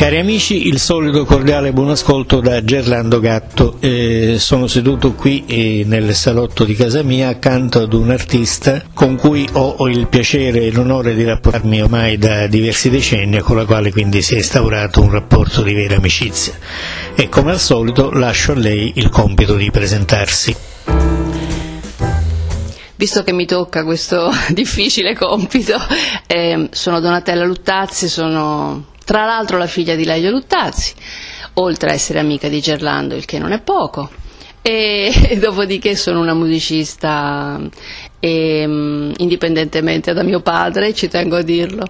Cari 0.00 0.16
amici, 0.16 0.66
il 0.66 0.78
solito 0.78 1.26
cordiale 1.26 1.74
buon 1.74 1.90
ascolto 1.90 2.40
da 2.40 2.64
Gerlando 2.64 3.20
Gatto. 3.20 3.76
Eh, 3.80 4.36
sono 4.38 4.66
seduto 4.66 5.12
qui 5.12 5.44
eh, 5.44 5.82
nel 5.84 6.14
salotto 6.14 6.64
di 6.64 6.74
casa 6.74 7.02
mia 7.02 7.28
accanto 7.28 7.82
ad 7.82 7.92
un 7.92 8.10
artista 8.10 8.82
con 8.94 9.16
cui 9.16 9.46
ho 9.52 9.86
il 9.88 10.06
piacere 10.06 10.62
e 10.62 10.72
l'onore 10.72 11.14
di 11.14 11.22
rapportarmi 11.22 11.82
ormai 11.82 12.16
da 12.16 12.46
diversi 12.46 12.88
decenni 12.88 13.36
e 13.36 13.40
con 13.42 13.56
la 13.56 13.66
quale 13.66 13.90
quindi 13.90 14.22
si 14.22 14.32
è 14.32 14.38
instaurato 14.38 15.02
un 15.02 15.10
rapporto 15.10 15.60
di 15.60 15.74
vera 15.74 15.96
amicizia. 15.96 16.54
E 17.14 17.28
come 17.28 17.50
al 17.50 17.60
solito 17.60 18.10
lascio 18.10 18.52
a 18.52 18.56
lei 18.56 18.92
il 18.94 19.10
compito 19.10 19.54
di 19.54 19.70
presentarsi. 19.70 20.56
Visto 22.96 23.22
che 23.22 23.32
mi 23.34 23.44
tocca 23.44 23.84
questo 23.84 24.30
difficile 24.48 25.14
compito, 25.14 25.76
eh, 26.26 26.68
sono 26.70 27.00
Donatella 27.00 27.44
Luttazzi, 27.44 28.08
sono 28.08 28.89
tra 29.10 29.24
l'altro 29.24 29.58
la 29.58 29.66
figlia 29.66 29.96
di 29.96 30.04
Laio 30.04 30.30
Luttazzi, 30.30 30.94
oltre 31.54 31.90
a 31.90 31.94
essere 31.94 32.20
amica 32.20 32.46
di 32.46 32.60
Gerlando, 32.60 33.16
il 33.16 33.24
che 33.24 33.40
non 33.40 33.50
è 33.50 33.60
poco. 33.60 34.08
E, 34.62 35.36
dopodiché 35.42 35.96
sono 35.96 36.20
una 36.20 36.32
musicista 36.32 37.58
e, 38.20 38.64
um, 38.64 39.12
indipendentemente 39.16 40.12
da 40.12 40.22
mio 40.22 40.42
padre, 40.42 40.94
ci 40.94 41.08
tengo 41.08 41.38
a 41.38 41.42
dirlo. 41.42 41.86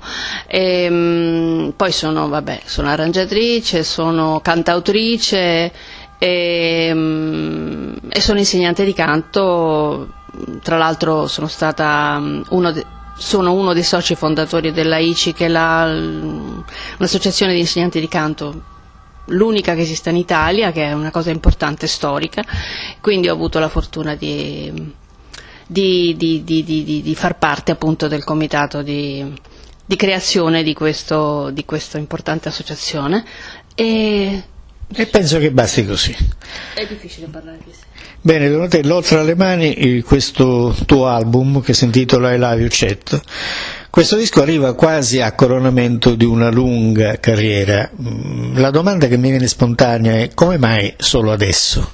E, 0.46 0.86
um, 0.88 1.74
poi 1.76 1.92
sono, 1.92 2.26
vabbè, 2.26 2.62
sono 2.64 2.88
arrangiatrice, 2.88 3.84
sono 3.84 4.40
cantautrice 4.40 5.72
e, 6.18 6.90
um, 6.90 7.96
e 8.08 8.20
sono 8.22 8.38
insegnante 8.38 8.82
di 8.82 8.94
canto. 8.94 10.08
Tra 10.62 10.78
l'altro 10.78 11.26
sono 11.26 11.48
stata 11.48 12.18
uno 12.48 12.72
de- 12.72 12.98
sono 13.20 13.52
uno 13.52 13.74
dei 13.74 13.82
soci 13.82 14.14
fondatori 14.14 14.72
dell'AICI, 14.72 15.34
che 15.34 15.44
è 15.44 15.50
un'associazione 15.50 17.52
di 17.52 17.58
insegnanti 17.60 18.00
di 18.00 18.08
canto 18.08 18.62
l'unica 19.26 19.74
che 19.74 19.82
esiste 19.82 20.08
in 20.08 20.16
Italia, 20.16 20.72
che 20.72 20.86
è 20.86 20.92
una 20.94 21.10
cosa 21.10 21.28
importante 21.30 21.86
storica, 21.86 22.42
quindi 23.02 23.28
ho 23.28 23.34
avuto 23.34 23.58
la 23.58 23.68
fortuna 23.68 24.14
di, 24.14 24.72
di, 25.66 26.14
di, 26.16 27.02
di 27.04 27.14
far 27.14 27.36
parte 27.36 27.72
appunto 27.72 28.08
del 28.08 28.24
comitato 28.24 28.80
di, 28.80 29.38
creazione 29.96 30.62
di, 30.62 30.72
questo, 30.72 31.50
di 31.50 31.66
questa 31.66 31.98
importante 31.98 32.48
associazione. 32.48 33.22
E... 33.74 34.44
e 34.92 35.06
penso 35.06 35.38
che 35.38 35.50
basti 35.50 35.86
così. 35.86 36.16
È 36.74 36.86
difficile 36.86 37.26
parlare 37.26 37.58
di 37.64 37.72
sé. 37.72 37.88
Bene, 38.22 38.50
Donatello, 38.50 38.96
oltre 38.96 39.18
alle 39.18 39.34
mani 39.34 39.72
eh, 39.72 40.02
questo 40.02 40.76
tuo 40.84 41.06
album 41.06 41.62
che 41.62 41.72
si 41.72 41.84
intitola 41.84 42.34
I 42.34 42.38
Love 42.38 42.60
You 42.60 42.68
Chat. 42.70 43.20
Questo 43.88 44.16
disco 44.16 44.42
arriva 44.42 44.74
quasi 44.74 45.20
a 45.20 45.32
coronamento 45.32 46.14
di 46.14 46.24
una 46.24 46.50
lunga 46.50 47.18
carriera. 47.18 47.90
Mm, 48.00 48.58
la 48.58 48.70
domanda 48.70 49.06
che 49.06 49.16
mi 49.16 49.30
viene 49.30 49.46
spontanea 49.46 50.18
è 50.18 50.30
come 50.34 50.58
mai 50.58 50.92
solo 50.98 51.32
adesso? 51.32 51.92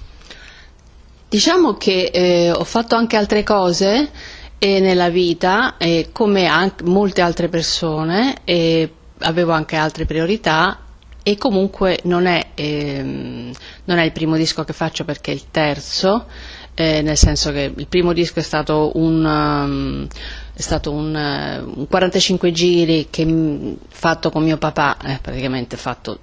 Diciamo 1.28 1.74
che 1.74 2.10
eh, 2.12 2.50
ho 2.50 2.64
fatto 2.64 2.96
anche 2.96 3.16
altre 3.16 3.42
cose 3.42 4.10
eh, 4.58 4.80
nella 4.80 5.10
vita, 5.10 5.76
eh, 5.76 6.08
come 6.12 6.46
anche 6.46 6.82
molte 6.82 7.20
altre 7.20 7.48
persone, 7.48 8.38
e 8.44 8.90
avevo 9.18 9.52
anche 9.52 9.76
altre 9.76 10.06
priorità 10.06 10.85
e 11.28 11.36
comunque 11.36 11.98
non 12.04 12.26
è, 12.26 12.50
ehm, 12.54 13.50
non 13.86 13.98
è, 13.98 14.04
il 14.04 14.12
primo 14.12 14.36
disco 14.36 14.62
che 14.62 14.72
faccio 14.72 15.04
perché 15.04 15.32
è 15.32 15.34
il 15.34 15.50
terzo, 15.50 16.26
eh, 16.72 17.02
nel 17.02 17.16
senso 17.16 17.50
che 17.50 17.72
il 17.76 17.88
primo 17.88 18.12
disco 18.12 18.38
è 18.38 18.42
stato 18.42 18.92
un, 18.94 19.24
um, 19.24 20.06
è 20.54 20.60
stato 20.60 20.92
un, 20.92 21.12
uh, 21.12 21.80
un 21.80 21.88
45 21.88 22.52
giri 22.52 23.08
che, 23.10 23.76
fatto 23.88 24.30
con 24.30 24.44
mio 24.44 24.56
papà, 24.56 24.98
eh, 25.02 25.18
praticamente 25.20 25.76
fatto 25.76 26.20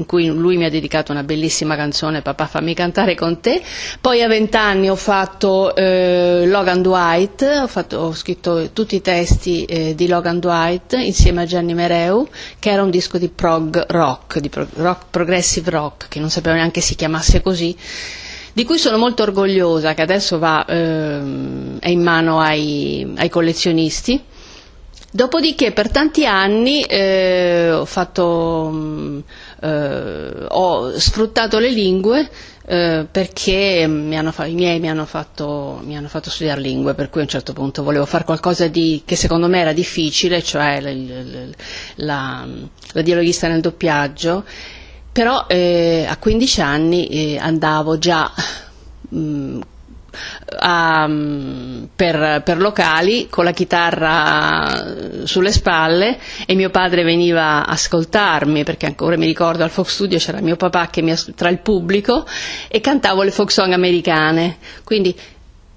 in 0.00 0.06
cui 0.06 0.26
lui 0.26 0.56
mi 0.56 0.64
ha 0.64 0.70
dedicato 0.70 1.12
una 1.12 1.22
bellissima 1.22 1.76
canzone 1.76 2.22
Papà 2.22 2.46
fammi 2.46 2.74
cantare 2.74 3.14
con 3.14 3.40
te. 3.40 3.62
Poi 4.00 4.22
a 4.22 4.28
vent'anni 4.28 4.90
ho 4.90 4.96
fatto 4.96 5.74
eh, 5.74 6.44
Logan 6.46 6.82
Dwight 6.82 7.42
ho, 7.62 7.66
fatto, 7.66 7.98
ho, 7.98 8.14
scritto 8.14 8.70
tutti 8.72 8.96
i 8.96 9.00
testi 9.00 9.64
eh, 9.64 9.94
di 9.94 10.08
Logan 10.08 10.40
Dwight 10.40 10.94
insieme 10.94 11.42
a 11.42 11.44
Gianni 11.44 11.74
Mereu 11.74 12.26
che 12.58 12.70
era 12.70 12.82
un 12.82 12.90
disco 12.90 13.18
di 13.18 13.28
prog 13.28 13.86
rock 13.88 14.38
di 14.38 14.48
pro, 14.48 14.66
rock, 14.74 15.04
progressive 15.10 15.70
rock 15.70 16.08
che 16.08 16.18
non 16.18 16.30
sapevo 16.30 16.56
neanche 16.56 16.80
si 16.80 16.94
chiamasse 16.94 17.42
così 17.42 17.76
di 18.52 18.64
cui 18.64 18.78
sono 18.78 18.98
molto 18.98 19.22
orgogliosa 19.22 19.94
che 19.94 20.02
adesso 20.02 20.38
va, 20.38 20.64
ehm, 20.66 21.78
è 21.78 21.88
in 21.88 22.02
mano 22.02 22.40
ai, 22.40 23.12
ai 23.16 23.28
collezionisti. 23.28 24.24
Dopodiché 25.12 25.72
per 25.72 25.90
tanti 25.90 26.24
anni 26.24 26.82
eh, 26.82 27.72
ho, 27.72 27.84
fatto, 27.84 29.22
eh, 29.60 30.46
ho, 30.48 30.98
sfruttato 30.98 31.58
le 31.58 31.70
lingue 31.70 32.28
eh, 32.66 33.06
perché 33.10 33.84
fa- 34.30 34.46
i 34.46 34.54
miei 34.54 34.78
mi 34.80 34.88
hanno, 34.88 35.04
fatto, 35.04 35.80
mi 35.84 35.96
hanno, 35.96 36.08
fatto, 36.08 36.30
studiare 36.30 36.60
lingue, 36.60 36.94
per 36.94 37.10
cui 37.10 37.20
a 37.20 37.24
un 37.24 37.28
certo 37.28 37.52
punto 37.52 37.82
volevo 37.82 38.06
fare 38.06 38.24
qualcosa 38.24 38.68
di, 38.68 39.02
che 39.04 39.16
secondo 39.16 39.48
me 39.48 39.58
era 39.60 39.72
difficile, 39.72 40.42
cioè 40.42 40.80
la, 40.80 40.92
la, 41.96 42.46
la 42.92 43.02
dialoghista 43.02 43.48
nel 43.48 43.60
doppiaggio, 43.60 44.44
però 45.10 45.46
eh, 45.48 46.06
a 46.08 46.16
15 46.16 46.60
anni 46.60 47.06
eh, 47.08 47.38
andavo 47.38 47.98
già 47.98 48.32
mh, 49.10 49.58
a, 50.58 51.08
per, 51.94 52.42
per, 52.44 52.58
locali 52.58 53.28
con 53.28 53.44
la 53.44 53.52
chitarra 53.52 55.22
sulle 55.24 55.52
spalle 55.52 56.18
e 56.46 56.54
mio 56.54 56.70
padre 56.70 57.02
veniva 57.02 57.64
a 57.64 57.72
ascoltarmi 57.72 58.64
perché 58.64 58.86
ancora 58.86 59.16
mi 59.16 59.26
ricordo 59.26 59.62
al 59.62 59.70
Fox 59.70 59.92
Studio 59.94 60.18
c'era 60.18 60.40
mio 60.40 60.56
papà 60.56 60.88
che 60.88 61.02
mi, 61.02 61.14
tra 61.34 61.48
il 61.48 61.58
pubblico 61.58 62.26
e 62.68 62.80
cantavo 62.80 63.22
le 63.22 63.30
folk 63.30 63.50
song 63.50 63.72
americane. 63.72 64.58
Quindi 64.84 65.16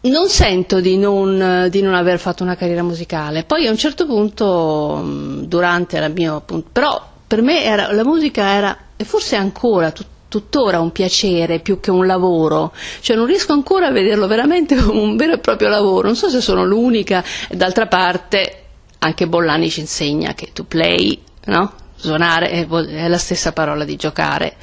non 0.02 0.28
sento 0.28 0.82
di 0.82 0.98
non, 0.98 1.68
di 1.70 1.82
non 1.82 1.94
aver 1.94 2.20
fatto 2.20 2.44
una 2.44 2.56
carriera 2.56 2.84
musicale. 2.84 3.44
Poi 3.44 3.68
a 3.68 3.72
un 3.72 3.78
certo 3.78 4.06
punto 4.06 5.02
durante 5.46 6.00
la 6.00 6.10
mia 6.10 6.42
però 6.72 7.12
per 7.26 7.42
me 7.42 7.64
era, 7.64 7.92
la 7.94 8.04
musica 8.04 8.44
era 8.44 8.78
e 8.96 9.06
forse 9.06 9.36
ancora 9.36 9.92
tut, 9.92 10.08
tuttora 10.34 10.80
un 10.80 10.92
piacere 10.92 11.60
più 11.60 11.80
che 11.80 11.92
un 11.92 12.08
lavoro, 12.08 12.74
cioè 13.02 13.16
non 13.16 13.28
riesco 13.28 13.54
ancora 13.54 13.86
a 13.86 13.92
vederlo 13.92 14.26
veramente 14.26 14.74
come 14.82 15.00
un 15.00 15.16
vero 15.16 15.34
e 15.34 15.38
proprio 15.38 15.70
lavoro, 15.70 16.08
non 16.08 16.16
so 16.16 16.28
se 16.28 16.42
sono 16.42 16.66
l'unica, 16.66 17.24
d'altra 17.52 17.86
parte 17.86 18.62
anche 18.98 19.28
Bollani 19.28 19.70
ci 19.70 19.82
insegna 19.82 20.34
che 20.34 20.50
to 20.52 20.64
play, 20.64 21.22
no? 21.46 21.74
suonare 21.96 22.50
è, 22.50 23.08
la 23.08 23.18
stessa 23.20 23.52
parola 23.52 23.84
di 23.84 23.96
giocare. 23.96 24.56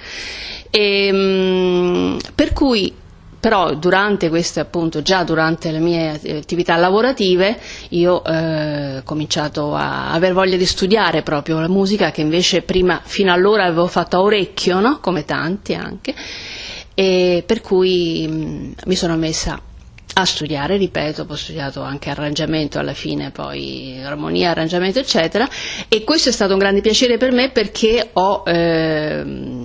E, 0.70 1.06
ehm, 1.06 2.18
per 2.34 2.52
cui 2.52 2.92
però 3.40 3.74
durante 3.74 4.28
queste 4.28 4.60
appunto 4.60 5.00
già 5.00 5.24
durante 5.24 5.72
le 5.72 5.78
mie 5.78 6.20
attività 6.36 6.76
lavorative 6.76 7.58
io 7.88 8.22
eh, 8.22 8.98
ho 8.98 9.02
cominciato 9.02 9.74
a 9.74 10.12
aver 10.12 10.34
voglia 10.34 10.58
di 10.58 10.66
studiare 10.66 11.22
proprio 11.22 11.58
la 11.58 11.68
musica 11.68 12.10
che 12.10 12.20
invece 12.20 12.60
prima 12.62 13.00
fino 13.02 13.32
allora 13.32 13.64
avevo 13.64 13.86
fatto 13.86 14.16
a 14.16 14.20
orecchio 14.20 14.80
no? 14.80 14.98
come 15.00 15.24
tanti 15.24 15.74
anche 15.74 16.14
e 16.94 17.42
per 17.46 17.62
cui 17.62 18.28
mh, 18.28 18.74
mi 18.84 18.94
sono 18.94 19.16
messa 19.16 19.60
a 20.14 20.24
studiare, 20.24 20.76
ripeto, 20.76 21.26
ho 21.28 21.34
studiato 21.34 21.82
anche 21.82 22.10
arrangiamento 22.10 22.78
alla 22.78 22.94
fine, 22.94 23.30
poi 23.30 24.00
armonia, 24.02 24.50
arrangiamento, 24.50 24.98
eccetera, 24.98 25.48
e 25.88 26.04
questo 26.04 26.28
è 26.28 26.32
stato 26.32 26.52
un 26.52 26.58
grande 26.58 26.80
piacere 26.80 27.16
per 27.16 27.32
me 27.32 27.50
perché 27.50 28.10
ho 28.12 28.42
eh, 28.46 29.22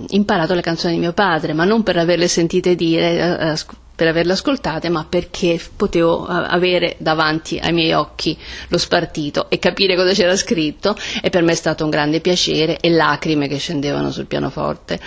imparato 0.08 0.54
le 0.54 0.62
canzoni 0.62 0.94
di 0.94 1.00
mio 1.00 1.12
padre, 1.12 1.52
ma 1.52 1.64
non 1.64 1.82
per 1.82 1.96
averle 1.96 2.28
sentite 2.28 2.74
dire, 2.74 3.38
eh, 3.38 3.54
per 3.96 4.08
averle 4.08 4.32
ascoltate, 4.32 4.90
ma 4.90 5.06
perché 5.08 5.58
potevo 5.74 6.26
avere 6.26 6.96
davanti 6.98 7.58
ai 7.58 7.72
miei 7.72 7.94
occhi 7.94 8.36
lo 8.68 8.76
spartito 8.76 9.48
e 9.48 9.58
capire 9.58 9.96
cosa 9.96 10.12
c'era 10.12 10.36
scritto 10.36 10.94
e 11.22 11.30
per 11.30 11.42
me 11.42 11.52
è 11.52 11.54
stato 11.54 11.82
un 11.82 11.90
grande 11.90 12.20
piacere 12.20 12.78
e 12.78 12.90
lacrime 12.90 13.48
che 13.48 13.56
scendevano 13.56 14.10
sul 14.10 14.26
pianoforte 14.26 15.00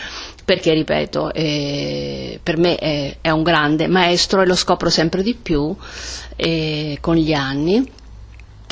perché 0.50 0.74
ripeto 0.74 1.32
eh, 1.32 2.40
per 2.42 2.58
me 2.58 2.76
è, 2.78 3.18
è, 3.22 3.30
un 3.30 3.44
grande 3.44 3.86
maestro 3.86 4.42
e 4.42 4.48
lo 4.48 4.56
scopro 4.56 4.90
sempre 4.90 5.22
di 5.22 5.36
più 5.36 5.76
eh, 6.36 6.98
con 7.00 7.18
gli 7.18 7.34
anni 7.34 7.88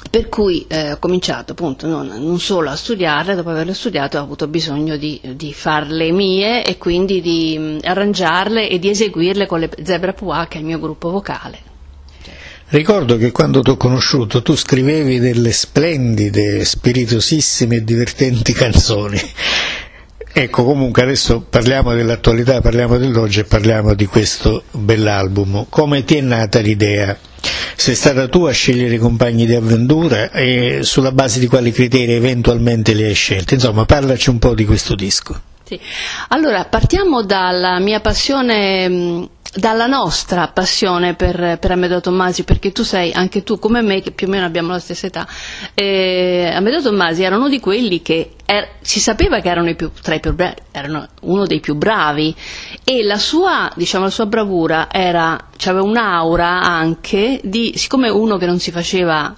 per 0.10 0.28
cui 0.28 0.66
eh, 0.68 0.94
ho 0.94 0.98
cominciato 0.98 1.52
appunto 1.52 1.86
non, 1.86 2.08
non, 2.08 2.40
solo 2.40 2.72
a 2.72 2.76
studiarle, 2.76 3.36
dopo 3.36 3.52
averle 3.52 3.76
studiate 3.76 4.18
ho 4.18 4.24
avuto 4.24 4.48
bisogno 4.48 4.98
di, 4.98 5.22
di 5.36 5.54
farle 5.54 6.12
mie 6.12 6.66
e 6.66 6.80
quindi 6.80 7.22
di 7.22 7.56
mh, 7.60 7.78
arrangiarle 7.84 8.68
e 8.68 8.80
di 8.80 8.90
eseguirle 8.90 9.46
con 9.46 9.60
le 9.60 9.70
Zebra 9.84 10.14
Pua 10.14 10.48
che 10.50 10.58
è 10.58 10.62
il 10.62 10.66
mio 10.66 10.80
gruppo 10.80 11.12
vocale. 11.12 11.60
Ricordo 12.70 13.18
che 13.18 13.32
quando 13.32 13.62
ti 13.62 13.70
ho 13.70 13.78
conosciuto 13.78 14.42
tu 14.42 14.56
scrivevi 14.56 15.20
delle 15.20 15.52
splendide, 15.52 16.66
spiritosissime 16.66 17.76
e 17.76 17.84
divertenti 17.84 18.52
canzoni 18.52 19.22
Ecco, 20.40 20.64
comunque 20.64 21.02
adesso 21.02 21.42
parliamo 21.50 21.96
dell'attualità, 21.96 22.62
parliamo 22.62 23.00
dell'oggi 23.00 23.40
e 23.40 23.46
parliamo 23.46 23.96
di 23.96 24.06
questo 24.06 24.66
bell'album. 24.70 25.66
Come 25.68 26.04
ti 26.04 26.18
è 26.18 26.22
nata 26.22 26.60
l'idea? 26.60 27.18
Sei 27.76 27.96
stata 27.96 28.28
tu 28.28 28.44
a 28.44 28.52
scegliere 28.52 28.94
i 28.94 29.00
compagni 29.00 29.48
di 29.48 29.56
avventura 29.56 30.30
e 30.30 30.82
sulla 30.84 31.12
base 31.12 31.40
di 31.40 31.48
quali 31.48 31.72
criteri 31.72 32.14
eventualmente 32.14 32.94
li 32.94 33.02
hai 33.02 33.16
scelti? 33.16 33.56
Insomma, 33.56 33.86
parlaci 33.86 34.30
un 34.30 34.38
po' 34.38 34.54
di 34.54 34.64
questo 34.64 34.94
disco. 34.94 35.42
Sì. 35.64 35.80
Allora, 36.28 36.66
partiamo 36.66 37.24
dalla 37.24 37.80
mia 37.80 38.00
passione 38.00 39.28
dalla 39.58 39.88
nostra 39.88 40.48
passione 40.48 41.16
per, 41.16 41.58
per 41.60 41.72
Amedeo 41.72 42.00
Tommasi, 42.00 42.44
perché 42.44 42.72
tu 42.72 42.84
sei, 42.84 43.12
anche 43.12 43.44
tu 43.44 43.58
come 43.58 43.82
me, 43.82 44.02
che 44.02 44.12
più 44.12 44.28
o 44.28 44.30
meno 44.30 44.46
abbiamo 44.46 44.72
la 44.72 44.80
stessa 44.80 45.08
età, 45.08 45.28
eh, 45.74 46.52
Amedeo 46.54 46.82
Tommasi 46.82 47.24
era 47.24 47.38
uno 47.38 47.50
di 47.50 47.60
quelli 47.60 48.02
che 48.02 48.34
er, 48.46 48.70
si 48.82 49.00
sapeva 49.00 49.40
che 49.40 49.50
erano, 49.50 49.74
più, 49.74 49.92
più 49.92 50.34
bravi, 50.34 50.56
erano 50.72 51.08
uno 51.22 51.46
dei 51.46 51.60
più 51.60 51.76
bravi. 51.76 52.36
E 52.84 53.04
la 53.04 53.18
sua, 53.18 53.72
diciamo, 53.76 54.06
la 54.06 54.12
sua 54.12 54.28
bravura 54.28 54.88
era, 54.92 55.50
aveva 55.66 55.84
un'aura 55.84 56.62
anche 56.62 57.40
di, 57.44 57.74
siccome 57.76 58.10
uno 58.10 58.38
che 58.38 58.46
non 58.46 58.60
si 58.60 58.72
faceva 58.72 59.36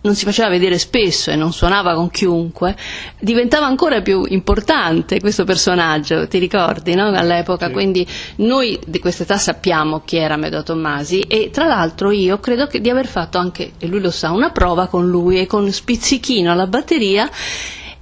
non 0.00 0.14
si 0.14 0.24
faceva 0.24 0.48
vedere 0.48 0.78
spesso 0.78 1.30
e 1.30 1.36
non 1.36 1.52
suonava 1.52 1.94
con 1.94 2.08
chiunque, 2.10 2.76
diventava 3.18 3.66
ancora 3.66 4.00
più 4.00 4.24
importante 4.28 5.20
questo 5.20 5.44
personaggio, 5.44 6.28
ti 6.28 6.38
ricordi, 6.38 6.94
no? 6.94 7.08
all'epoca? 7.08 7.66
Sì. 7.66 7.72
Quindi 7.72 8.06
noi 8.36 8.78
di 8.86 9.00
questa 9.00 9.24
età 9.24 9.36
sappiamo 9.36 10.02
chi 10.04 10.16
era 10.16 10.36
Medeo 10.36 10.62
Tommasi 10.62 11.20
e 11.20 11.50
tra 11.50 11.66
l'altro 11.66 12.10
io 12.10 12.38
credo 12.38 12.68
di 12.70 12.90
aver 12.90 13.06
fatto 13.06 13.38
anche, 13.38 13.72
e 13.78 13.86
lui 13.88 14.00
lo 14.00 14.10
sa, 14.10 14.30
una 14.30 14.50
prova 14.50 14.86
con 14.86 15.08
lui 15.08 15.40
e 15.40 15.46
con 15.46 15.70
Spizzichino 15.70 16.52
alla 16.52 16.66
batteria 16.66 17.28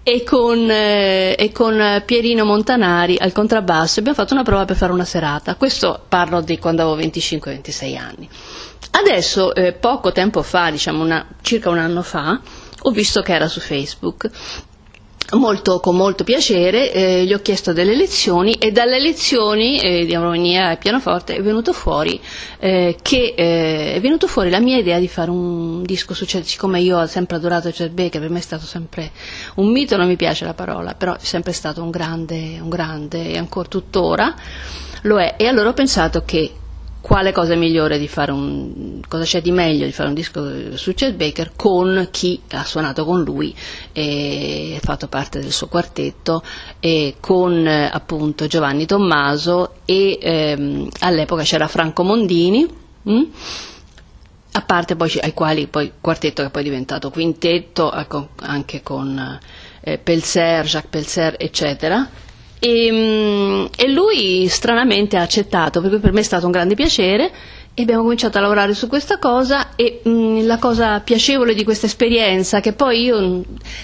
e 0.09 0.23
con, 0.23 0.71
eh, 0.71 1.35
e 1.37 1.51
con, 1.51 2.03
Pierino 2.07 2.45
Montanari 2.45 3.17
al 3.19 3.33
contrabbasso 3.33 3.99
abbiamo 3.99 4.17
fatto 4.17 4.35
una 4.35 4.45
prova 4.45 4.65
per 4.65 4.77
fare 4.77 4.93
una 4.93 5.05
serata. 5.05 5.57
Questo 5.57 6.01
parlo 6.07 6.41
di 6.43 6.59
quando 6.61 6.83
avevo 6.83 7.09
25-26 7.09 7.99
anni. 7.99 8.29
Adesso, 8.99 9.55
eh, 9.55 9.73
poco 9.75 10.11
tempo 10.11 10.43
fa, 10.43 10.71
diciamo 10.71 11.05
una, 11.05 11.27
circa 11.43 11.69
un 11.69 11.77
anno 11.79 12.01
fa, 12.01 12.41
ho 12.81 12.91
visto 12.91 13.21
che 13.21 13.35
era 13.35 13.47
su 13.47 13.61
Facebook. 13.61 14.31
Molto, 15.33 15.81
con 15.81 15.97
molto 15.97 16.23
piacere 16.23 16.93
eh, 16.93 17.25
gli 17.25 17.35
ho 17.35 17.41
chiesto 17.41 17.73
delle 17.73 17.97
lezioni 17.97 18.53
e 18.53 18.71
dalle 18.71 19.01
lezioni 19.01 19.77
eh, 19.81 20.07
di 20.07 20.15
armonia 20.15 20.71
e 20.71 20.77
pianoforte 20.77 21.35
è 21.35 21.43
venuto 21.43 21.73
fuori 21.73 22.21
eh, 22.61 22.97
che 23.03 23.35
eh, 23.37 23.95
è 23.95 24.01
venuto 24.01 24.29
fuori 24.29 24.51
la 24.51 24.61
mia 24.61 24.77
idea 24.77 25.01
di 25.01 25.09
fare 25.09 25.31
un 25.31 25.83
disco 25.83 26.15
su 26.15 26.25
Chet, 26.27 26.45
siccome 26.45 26.79
io 26.81 27.01
ho 27.01 27.07
sempre 27.07 27.37
adorato 27.37 27.71
Chet 27.71 27.91
Baker, 27.91 28.21
per 28.21 28.31
me 28.31 28.39
è 28.39 28.43
stato 28.43 28.67
sempre 28.67 29.11
un 29.57 29.73
mito, 29.73 29.97
non 29.97 30.07
mi 30.07 30.17
piace 30.17 30.45
la 30.45 30.55
parola, 30.55 30.95
però 30.95 31.15
è 31.15 31.21
sempre 31.21 31.53
stato 31.53 31.83
un 31.83 31.91
grande, 31.91 32.61
un 32.61 32.69
grande 32.69 33.33
e 33.33 33.37
ancora 33.37 33.67
tuttora 33.67 34.33
lo 35.03 35.19
è 35.19 35.35
e 35.37 35.49
allora 35.49 35.71
ho 35.71 35.75
pensato 35.75 36.23
che 36.25 36.53
quale 37.06 37.31
cosa 37.31 37.53
è 37.53 37.56
migliore 37.56 38.00
di 38.00 38.08
fare 38.08 38.32
un 38.32 39.00
cosa 39.06 39.23
c'è 39.23 39.41
di 39.41 39.53
meglio 39.53 39.85
di 39.85 39.93
fare 39.93 40.08
un 40.08 40.14
disco 40.17 40.76
su 40.76 40.93
Chet 40.93 41.14
Baker 41.14 41.53
con 41.55 42.08
chi 42.11 42.43
ha 42.50 42.64
suonato 42.64 43.05
con 43.05 43.23
lui 43.23 43.55
e 43.93 44.81
fatto 44.82 45.06
parte 45.06 45.38
del 45.38 45.53
suo 45.53 45.69
quartetto 45.69 46.43
e 46.81 47.14
con 47.20 47.64
appunto 47.64 48.49
Giovanni 48.49 48.87
Tommaso 48.87 49.75
e 49.85 50.19
ehm, 50.20 50.88
all'epoca 50.99 51.44
c'era 51.44 51.69
Franco 51.69 52.03
Mondini 52.03 52.67
mh? 53.03 53.12
Hm? 53.12 53.25
a 54.50 54.62
parte 54.62 54.97
poi 54.97 55.12
ai 55.20 55.32
quali 55.32 55.69
poi 55.69 55.93
quartetto 56.00 56.43
che 56.43 56.50
poi 56.50 56.62
è 56.62 56.64
diventato 56.64 57.11
quintetto 57.11 57.88
anche 57.88 58.82
con 58.82 59.38
eh, 59.81 59.99
Pelser, 59.99 60.64
Jacques 60.64 60.91
Pelser 60.91 61.37
eccetera 61.38 62.25
e, 62.58 62.91
mm, 62.91 63.67
e 63.76 63.88
lui 63.88 64.47
stranamente 64.49 65.17
ha 65.17 65.23
accettato, 65.23 65.81
per 65.81 65.91
cui 65.91 65.99
per 65.99 66.12
me 66.12 66.20
è 66.20 66.25
stato 66.25 66.47
un 66.47 66.53
grande 66.53 66.75
piacere 66.75 67.31
e 67.75 67.82
abbiamo 67.82 68.03
cominciato 68.03 68.38
a 68.38 68.41
lavorare 68.41 68.73
su 68.75 68.87
questa 68.88 69.19
cosa 69.19 69.75
e 69.76 70.00
mh, 70.03 70.08
mm, 70.11 70.47
la 70.47 70.58
cosa 70.58 71.00
piacevole 71.00 71.55
di 71.55 71.64
questa 71.64 71.87
esperienza, 71.87 72.61
che 72.61 72.73
poi 72.73 73.03
io 73.03 73.20
mm, 73.20 73.41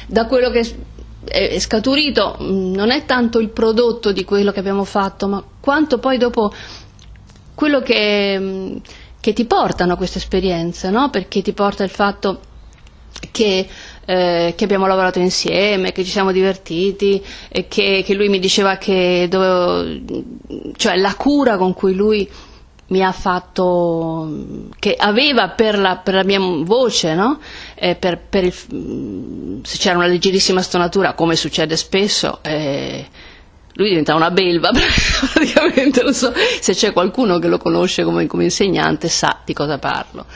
da 0.07 0.27
quello 0.27 0.51
che 0.51 0.91
è 1.25 1.59
scaturito 1.61 2.37
non 2.41 2.91
è 2.91 3.05
tanto 3.05 3.39
il 3.39 3.51
prodotto 3.51 4.13
di 4.13 4.25
quello 4.25 4.51
che 4.51 4.61
abbiamo 4.61 4.85
fatto, 4.85 5.29
ma 5.29 5.45
quanto 5.61 5.99
poi 5.99 6.19
dopo 6.19 6.53
quello 7.55 7.81
che, 7.81 8.81
che 9.21 9.33
ti 9.33 9.45
portano 9.45 9.97
queste 9.97 10.19
esperienze, 10.19 10.91
no? 10.91 11.11
perché 11.11 11.43
ti 11.43 11.53
porta 11.53 11.85
il 11.85 11.91
fatto 11.91 12.41
che 13.31 13.69
eh, 14.05 14.55
che 14.57 14.65
abbiamo 14.65 14.87
lavorato 14.87 15.19
insieme, 15.19 15.93
che 15.93 16.05
ci 16.05 16.11
siamo 16.11 16.33
divertiti, 16.33 17.23
e 17.49 17.69
che, 17.69 18.03
che 18.05 18.15
lui 18.15 18.29
mi 18.29 18.39
diceva 18.39 18.77
che 18.77 19.27
dovevo, 19.29 20.01
cioè 20.77 20.97
la 20.97 21.15
cura 21.15 21.57
con 21.57 21.75
cui 21.75 21.95
lui 21.95 22.29
mi 22.89 23.03
ha 23.03 23.13
fatto, 23.13 24.29
che 24.79 24.95
aveva 24.99 25.49
per 25.49 25.79
la, 25.79 25.97
per 25.97 26.15
la 26.15 26.25
mia 26.25 26.39
voce, 26.39 27.15
no? 27.15 27.41
eh, 27.75 27.95
per, 27.95 28.19
per 28.29 28.45
il, 28.45 29.61
se 29.63 29.79
c'era 29.79 29.97
una 29.97 30.07
leggerissima 30.07 30.61
stonatura, 30.61 31.15
come 31.15 31.35
succede 31.35 31.77
spesso, 31.77 32.41
eh, 32.43 33.07
lui 33.75 33.89
diventa 33.89 34.15
una 34.15 34.31
belva 34.31 34.71
praticamente, 35.33 36.03
non 36.03 36.15
so 36.15 36.33
se 36.61 36.75
c'è 36.75 36.93
qualcuno 36.93 37.39
che 37.39 37.49
lo 37.49 37.59
conosce 37.59 38.05
come, 38.05 38.27
come 38.27 38.45
insegnante 38.45 39.09
sa 39.09 39.41
di 39.45 39.53
cosa 39.53 39.79
parlo. 39.79 40.27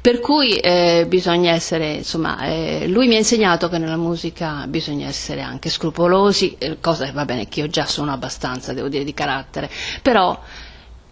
Per 0.00 0.18
cui 0.18 0.56
eh, 0.56 1.04
bisogna 1.06 1.52
essere, 1.52 1.92
insomma, 1.92 2.40
eh, 2.46 2.88
lui 2.88 3.06
mi 3.06 3.14
ha 3.14 3.18
insegnato 3.18 3.68
che 3.68 3.78
nella 3.78 3.96
musica 3.96 4.66
bisogna 4.66 5.06
essere 5.06 5.42
anche 5.42 5.70
scrupolosi, 5.70 6.56
eh, 6.58 6.78
cosa 6.80 7.04
che 7.04 7.12
va 7.12 7.24
bene 7.24 7.46
che 7.46 7.60
io 7.60 7.68
già 7.68 7.86
sono 7.86 8.10
abbastanza, 8.10 8.72
devo 8.72 8.88
dire, 8.88 9.04
di 9.04 9.14
carattere, 9.14 9.70
però 10.02 10.36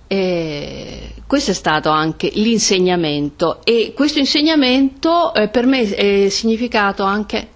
eh, 0.08 1.14
questo 1.24 1.52
è 1.52 1.54
stato 1.54 1.90
anche 1.90 2.30
l'insegnamento 2.34 3.60
e 3.62 3.92
questo 3.94 4.18
insegnamento 4.18 5.32
eh, 5.34 5.46
per 5.46 5.66
me 5.66 5.88
è 5.88 6.28
significato 6.28 7.04
anche 7.04 7.50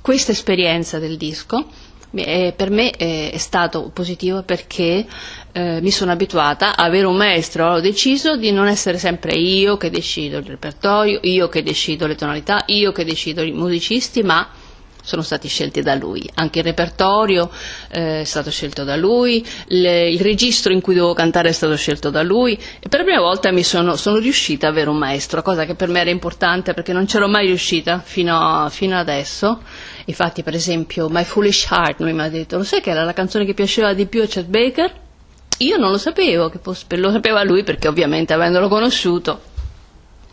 questa 0.00 0.30
esperienza 0.30 1.00
del 1.00 1.16
disco 1.16 1.66
per 2.10 2.70
me 2.70 2.90
eh, 2.92 3.30
è 3.30 3.38
stato 3.38 3.90
positivo 3.92 4.42
perché 4.42 5.06
eh, 5.52 5.80
mi 5.82 5.90
sono 5.90 6.12
abituata 6.12 6.74
a 6.76 6.84
avere 6.84 7.06
un 7.06 7.16
maestro, 7.16 7.72
ho 7.72 7.80
deciso 7.80 8.36
di 8.36 8.50
non 8.50 8.66
essere 8.66 8.98
sempre 8.98 9.32
io 9.32 9.76
che 9.76 9.90
decido 9.90 10.38
il 10.38 10.44
repertorio, 10.44 11.18
io 11.22 11.48
che 11.48 11.62
decido 11.62 12.06
le 12.06 12.14
tonalità, 12.14 12.62
io 12.66 12.92
che 12.92 13.04
decido 13.04 13.42
i 13.42 13.52
musicisti, 13.52 14.22
ma 14.22 14.48
sono 15.08 15.22
stati 15.22 15.48
scelti 15.48 15.80
da 15.80 15.94
lui, 15.94 16.28
anche 16.34 16.58
il 16.58 16.66
repertorio 16.66 17.50
eh, 17.90 18.20
è 18.20 18.24
stato 18.24 18.50
scelto 18.50 18.84
da 18.84 18.94
lui, 18.94 19.44
le, 19.68 20.10
il 20.10 20.20
registro 20.20 20.70
in 20.70 20.82
cui 20.82 20.94
dovevo 20.94 21.14
cantare 21.14 21.48
è 21.48 21.52
stato 21.52 21.76
scelto 21.76 22.10
da 22.10 22.22
lui 22.22 22.52
e 22.78 22.88
per 22.88 23.00
la 23.00 23.04
prima 23.06 23.20
volta 23.20 23.50
sono, 23.62 23.96
sono 23.96 24.18
riuscita 24.18 24.66
ad 24.66 24.74
avere 24.74 24.90
un 24.90 24.98
maestro, 24.98 25.40
cosa 25.40 25.64
che 25.64 25.74
per 25.74 25.88
me 25.88 26.00
era 26.00 26.10
importante 26.10 26.74
perché 26.74 26.92
non 26.92 27.06
c'ero 27.06 27.26
mai 27.26 27.46
riuscita 27.46 28.02
fino, 28.04 28.38
a, 28.38 28.68
fino 28.68 28.98
adesso. 28.98 29.60
Infatti, 30.06 30.42
per 30.42 30.54
esempio, 30.54 31.08
My 31.08 31.24
Foolish 31.24 31.68
Heart 31.70 32.00
lui 32.00 32.12
mi 32.12 32.22
ha 32.22 32.28
detto, 32.28 32.56
lo 32.56 32.64
sai 32.64 32.80
che 32.80 32.90
era 32.90 33.04
la 33.04 33.12
canzone 33.12 33.44
che 33.44 33.54
piaceva 33.54 33.92
di 33.94 34.06
più 34.06 34.22
a 34.22 34.26
Chet 34.26 34.46
Baker? 34.46 34.92
Io 35.58 35.76
non 35.76 35.90
lo 35.90 35.98
sapevo, 35.98 36.52
fosse, 36.62 36.84
lo 36.96 37.10
sapeva 37.10 37.42
lui 37.42 37.64
perché 37.64 37.88
ovviamente 37.88 38.32
avendolo 38.32 38.68
conosciuto 38.68 39.40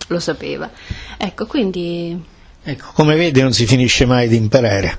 lo 0.07 0.19
sapeva. 0.19 0.69
Ecco, 1.17 1.45
quindi 1.47 2.33
Ecco, 2.67 2.87
come 2.93 3.15
vedi 3.15 3.41
non 3.41 3.53
si 3.53 3.67
finisce 3.67 4.05
mai 4.05 4.27
di 4.27 4.37
imparare. 4.37 4.97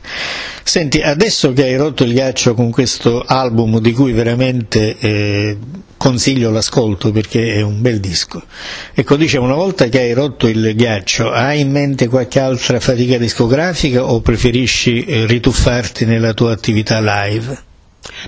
Senti, 0.62 1.00
adesso 1.00 1.52
che 1.52 1.64
hai 1.64 1.76
rotto 1.76 2.04
il 2.04 2.12
ghiaccio 2.12 2.54
con 2.54 2.70
questo 2.70 3.22
album 3.22 3.80
di 3.80 3.90
cui 3.92 4.12
veramente 4.12 4.96
eh, 4.96 5.58
consiglio 5.96 6.50
l'ascolto 6.50 7.10
perché 7.10 7.54
è 7.54 7.62
un 7.62 7.80
bel 7.82 7.98
disco, 7.98 8.40
ecco 8.94 9.16
dicevo, 9.16 9.44
una 9.44 9.54
volta 9.54 9.86
che 9.88 9.98
hai 9.98 10.12
rotto 10.12 10.46
il 10.46 10.76
ghiaccio, 10.76 11.32
hai 11.32 11.60
in 11.60 11.72
mente 11.72 12.06
qualche 12.06 12.38
altra 12.38 12.78
fatica 12.78 13.18
discografica 13.18 14.04
o 14.04 14.20
preferisci 14.20 15.04
eh, 15.04 15.26
rituffarti 15.26 16.04
nella 16.04 16.34
tua 16.34 16.52
attività 16.52 17.00
live? 17.00 17.65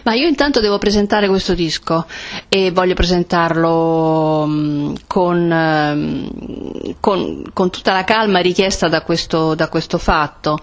Ma 0.04 0.14
io 0.14 0.26
intanto 0.28 0.60
devo 0.60 0.78
presentare 0.78 1.28
questo 1.28 1.54
disco 1.54 2.06
e 2.48 2.70
voglio 2.70 2.94
presentarlo 2.94 4.44
mm, 4.46 4.94
con, 5.06 5.52
ehm, 5.52 6.94
con, 7.00 7.42
con 7.52 7.70
tutta 7.70 7.92
la 7.92 8.04
calma 8.04 8.40
richiesta 8.40 8.88
da 8.88 9.02
questo, 9.02 9.54
da 9.54 9.68
questo 9.68 9.98
fatto. 9.98 10.58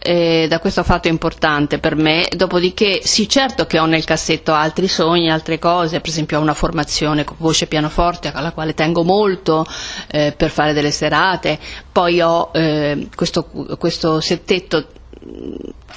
Eh, 0.00 0.46
da 0.48 0.60
questo 0.60 0.84
fatto 0.84 1.08
importante 1.08 1.80
per 1.80 1.96
me, 1.96 2.28
dopodiché 2.30 3.00
sì 3.02 3.28
certo 3.28 3.66
che 3.66 3.80
ho 3.80 3.84
nel 3.84 4.04
cassetto 4.04 4.52
altri 4.52 4.86
sogni, 4.86 5.28
altre 5.28 5.58
cose, 5.58 6.00
per 6.00 6.10
esempio 6.10 6.38
ho 6.38 6.40
una 6.40 6.54
formazione 6.54 7.24
con 7.24 7.36
voce 7.40 7.66
pianoforte 7.66 8.30
alla 8.32 8.52
quale 8.52 8.74
tengo 8.74 9.02
molto 9.02 9.66
eh, 10.12 10.32
per 10.36 10.50
fare 10.50 10.72
delle 10.72 10.92
serate, 10.92 11.58
poi 11.90 12.20
ho 12.20 12.50
eh, 12.54 13.08
questo, 13.12 13.44
questo 13.76 14.20
settetto 14.20 14.86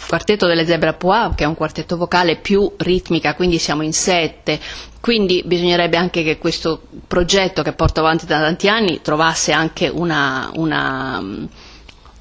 quartetto 0.08 0.48
delle 0.48 0.66
Zebra 0.66 0.94
Pois, 0.94 1.36
che 1.36 1.44
è 1.44 1.48
un 1.48 1.56
quartetto 1.56 1.98
vocale 1.98 2.38
più 2.38 2.72
ritmica, 2.78 3.36
quindi 3.36 3.58
siamo 3.60 3.82
in 3.82 3.94
sette, 3.94 4.60
quindi 5.00 5.42
bisognerebbe 5.46 5.98
anche 5.98 6.24
che 6.24 6.38
questo 6.38 6.82
progetto 7.08 7.62
che 7.64 7.74
porto 7.74 8.00
avanti 8.02 8.26
da 8.26 8.40
tanti 8.40 8.68
anni 8.68 9.02
trovasse 9.02 9.52
anche 9.52 9.88
una, 9.88 10.50
una 10.56 11.24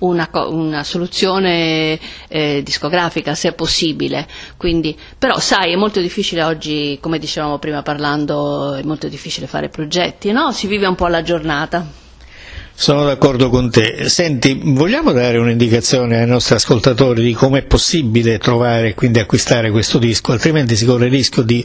una, 0.00 0.28
una 0.32 0.82
soluzione 0.82 1.98
eh, 2.28 2.62
discografica 2.64 3.34
se 3.34 3.52
possibile. 3.52 4.26
Quindi, 4.56 4.96
però 5.18 5.38
sai, 5.38 5.72
è 5.72 5.76
molto 5.76 6.00
difficile 6.00 6.42
oggi, 6.42 6.98
come 7.00 7.18
dicevamo 7.18 7.58
prima 7.58 7.82
parlando, 7.82 8.74
è 8.74 8.82
molto 8.82 9.08
difficile 9.08 9.46
fare 9.46 9.68
progetti, 9.68 10.32
no? 10.32 10.52
Si 10.52 10.66
vive 10.66 10.86
un 10.86 10.94
po' 10.94 11.06
alla 11.06 11.22
giornata. 11.22 11.99
Sono 12.80 13.04
d'accordo 13.04 13.50
con 13.50 13.70
te. 13.70 14.08
Senti, 14.08 14.58
vogliamo 14.64 15.12
dare 15.12 15.36
un'indicazione 15.36 16.16
ai 16.16 16.26
nostri 16.26 16.54
ascoltatori 16.54 17.22
di 17.22 17.34
come 17.34 17.58
è 17.58 17.62
possibile 17.62 18.38
trovare 18.38 18.88
e 18.88 18.94
quindi 18.94 19.18
acquistare 19.18 19.70
questo 19.70 19.98
disco, 19.98 20.32
altrimenti 20.32 20.74
si 20.74 20.86
corre 20.86 21.04
il 21.04 21.10
rischio 21.10 21.42
di 21.42 21.62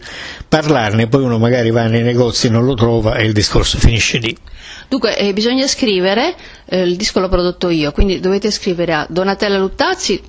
parlarne, 0.50 1.08
poi 1.08 1.24
uno 1.24 1.38
magari 1.38 1.72
va 1.72 1.88
nei 1.88 2.04
negozi, 2.04 2.50
non 2.50 2.66
lo 2.66 2.74
trova 2.74 3.16
e 3.16 3.24
il 3.24 3.32
discorso 3.32 3.78
finisce 3.78 4.18
lì. 4.18 4.36
Dunque, 4.90 5.16
eh, 5.18 5.32
bisogna 5.32 5.66
scrivere, 5.68 6.36
eh, 6.66 6.82
il 6.82 6.98
disco 6.98 7.22
l'ho 7.22 7.30
prodotto 7.30 7.70
io, 7.70 7.94
quindi 7.94 8.20
dovete 8.20 8.52
scrivere 8.52 8.94
a 8.94 9.08
Donatella 9.10 9.58
Luttazzi, 9.58 10.22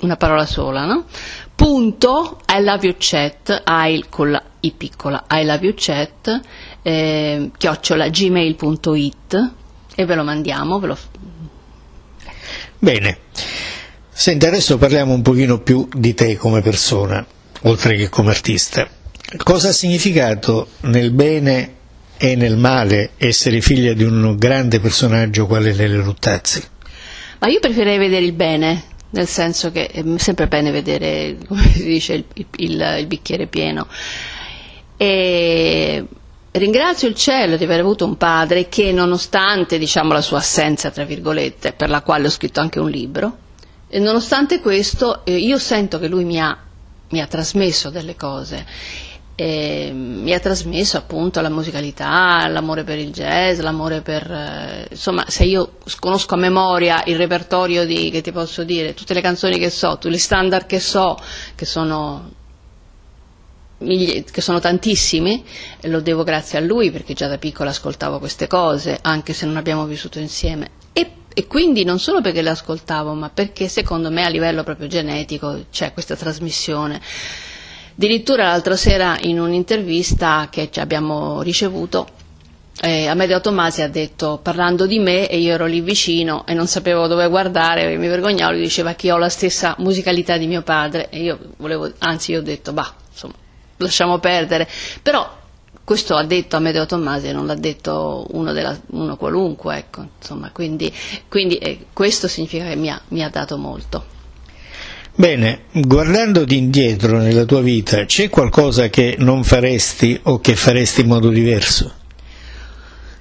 una 0.00 0.16
parola 0.16 0.44
sola, 0.44 0.84
no? 0.84 1.04
Punto 1.54 2.40
I 2.48 2.64
love 2.64 2.84
you 2.84 2.96
chat, 2.98 3.62
I 3.64 4.06
con 4.08 4.32
la 4.32 4.42
I 4.58 4.72
piccola, 4.76 5.24
I 5.30 5.44
love 5.44 5.64
you 5.64 5.74
chat, 5.76 6.40
eh, 6.82 7.48
chiocciola 7.56 8.08
gmail.it 8.08 9.60
e 10.02 10.06
ve 10.06 10.14
lo 10.14 10.24
mandiamo. 10.24 10.78
Ve 10.78 10.86
lo... 10.86 10.98
Bene, 12.78 13.18
senti 14.10 14.46
adesso 14.46 14.78
parliamo 14.78 15.12
un 15.12 15.22
pochino 15.22 15.60
più 15.60 15.88
di 15.92 16.14
te 16.14 16.36
come 16.36 16.60
persona, 16.60 17.24
oltre 17.62 17.96
che 17.96 18.08
come 18.08 18.30
artista. 18.30 18.88
Cosa 19.42 19.68
ha 19.70 19.72
significato 19.72 20.68
nel 20.80 21.10
bene 21.10 21.74
e 22.18 22.36
nel 22.36 22.56
male 22.56 23.12
essere 23.16 23.60
figlia 23.60 23.94
di 23.94 24.04
un 24.04 24.36
grande 24.36 24.78
personaggio 24.78 25.46
quale 25.46 25.72
Lele 25.72 25.96
Ruttazzi? 25.96 26.62
Ma 27.38 27.48
io 27.48 27.58
preferirei 27.58 27.98
vedere 27.98 28.24
il 28.24 28.32
bene, 28.32 28.82
nel 29.10 29.26
senso 29.26 29.72
che 29.72 29.86
è 29.86 30.02
sempre 30.16 30.46
bene 30.46 30.70
vedere, 30.70 31.36
come 31.48 31.68
si 31.72 31.84
dice, 31.84 32.12
il, 32.14 32.24
il, 32.34 32.96
il 32.98 33.06
bicchiere 33.06 33.46
pieno. 33.46 33.88
E 34.96 36.06
ringrazio 36.52 37.08
il 37.08 37.14
cielo 37.14 37.56
di 37.56 37.64
aver 37.64 37.80
avuto 37.80 38.04
un 38.04 38.16
padre 38.16 38.68
che, 38.68 38.92
nonostante 38.92 39.78
diciamo, 39.78 40.12
la 40.12 40.20
sua 40.20 40.38
assenza, 40.38 40.90
tra 40.90 41.04
virgolette, 41.04 41.72
per 41.72 41.88
la 41.88 42.02
quale 42.02 42.26
ho 42.26 42.30
scritto 42.30 42.60
anche 42.60 42.78
un 42.78 42.90
libro, 42.90 43.36
nonostante 43.90 44.60
questo 44.60 45.24
eh, 45.24 45.36
io 45.36 45.58
sento 45.58 45.98
che 45.98 46.08
lui 46.08 46.24
mi 46.24 46.40
ha, 46.40 46.56
mi 47.10 47.20
ha 47.20 47.26
trasmesso 47.26 47.90
delle 47.90 48.16
cose. 48.16 48.64
E 49.34 49.90
mi 49.94 50.32
ha 50.34 50.38
trasmesso 50.40 50.98
appunto 50.98 51.40
la 51.40 51.48
musicalità, 51.48 52.46
l'amore 52.48 52.84
per 52.84 52.98
il 52.98 53.10
jazz, 53.12 53.58
l'amore 53.60 54.02
per... 54.02 54.30
Eh, 54.30 54.86
insomma, 54.90 55.24
se 55.26 55.44
io 55.44 55.76
conosco 55.98 56.34
a 56.34 56.36
memoria 56.38 57.02
il 57.06 57.16
repertorio 57.16 57.86
di, 57.86 58.10
che 58.10 58.20
ti 58.20 58.30
posso 58.30 58.62
dire, 58.62 58.92
tutte 58.92 59.14
le 59.14 59.22
canzoni 59.22 59.58
che 59.58 59.70
so, 59.70 59.96
tutti 59.98 60.10
gli 60.14 60.18
standard 60.18 60.66
che 60.66 60.78
so, 60.78 61.18
che 61.54 61.64
sono, 61.64 62.30
che 64.30 64.40
sono 64.40 64.60
tantissimi, 64.60 65.44
lo 65.82 66.00
devo 66.00 66.24
grazie 66.24 66.58
a 66.58 66.60
lui 66.60 66.90
perché 66.90 67.14
già 67.14 67.28
da 67.28 67.38
piccola 67.38 67.70
ascoltavo 67.70 68.18
queste 68.18 68.46
cose, 68.46 68.98
anche 69.00 69.32
se 69.32 69.46
non 69.46 69.56
abbiamo 69.56 69.84
vissuto 69.86 70.18
insieme. 70.18 70.70
E, 70.92 71.10
e 71.32 71.46
quindi 71.46 71.84
non 71.84 71.98
solo 71.98 72.20
perché 72.20 72.42
le 72.42 72.50
ascoltavo, 72.50 73.14
ma 73.14 73.30
perché 73.30 73.68
secondo 73.68 74.10
me 74.10 74.24
a 74.24 74.28
livello 74.28 74.62
proprio 74.62 74.88
genetico 74.88 75.66
c'è 75.70 75.92
questa 75.92 76.16
trasmissione. 76.16 77.00
Addirittura 77.94 78.44
l'altra 78.44 78.76
sera 78.76 79.18
in 79.20 79.38
un'intervista 79.38 80.48
che 80.50 80.70
abbiamo 80.76 81.42
ricevuto 81.42 82.20
eh, 82.80 83.06
Amedeo 83.06 83.40
Tomasi 83.40 83.82
ha 83.82 83.88
detto 83.88 84.40
parlando 84.42 84.86
di 84.86 84.98
me 84.98 85.28
e 85.28 85.38
io 85.38 85.52
ero 85.52 85.66
lì 85.66 85.80
vicino 85.80 86.44
e 86.46 86.54
non 86.54 86.66
sapevo 86.66 87.06
dove 87.06 87.28
guardare, 87.28 87.96
mi 87.96 88.08
vergognavo, 88.08 88.52
lui 88.52 88.62
diceva 88.62 88.94
che 88.94 89.12
ho 89.12 89.18
la 89.18 89.28
stessa 89.28 89.76
musicalità 89.78 90.36
di 90.36 90.46
mio 90.46 90.62
padre 90.62 91.08
e 91.10 91.22
io 91.22 91.38
volevo, 91.58 91.92
anzi 91.98 92.32
io 92.32 92.40
ho 92.40 92.42
detto 92.42 92.72
bah, 92.72 92.92
insomma, 93.10 93.34
lasciamo 93.82 94.18
perdere, 94.18 94.68
però 95.02 95.40
questo 95.84 96.14
ha 96.14 96.24
detto 96.24 96.56
Amedeo 96.56 96.86
Tommasi 96.86 97.28
e 97.28 97.32
non 97.32 97.46
l'ha 97.46 97.54
detto 97.54 98.26
uno, 98.30 98.52
della, 98.52 98.78
uno 98.90 99.16
qualunque, 99.16 99.76
ecco, 99.76 100.06
insomma, 100.18 100.50
quindi, 100.52 100.92
quindi 101.28 101.56
eh, 101.56 101.86
questo 101.92 102.28
significa 102.28 102.64
che 102.66 102.76
mi 102.76 102.88
ha, 102.88 103.00
mi 103.08 103.22
ha 103.22 103.28
dato 103.28 103.56
molto. 103.56 104.04
Bene, 105.14 105.64
guardandoti 105.72 106.56
indietro 106.56 107.18
nella 107.18 107.44
tua 107.44 107.60
vita, 107.60 108.06
c'è 108.06 108.30
qualcosa 108.30 108.88
che 108.88 109.16
non 109.18 109.44
faresti 109.44 110.18
o 110.22 110.40
che 110.40 110.56
faresti 110.56 111.02
in 111.02 111.08
modo 111.08 111.28
diverso? 111.28 112.00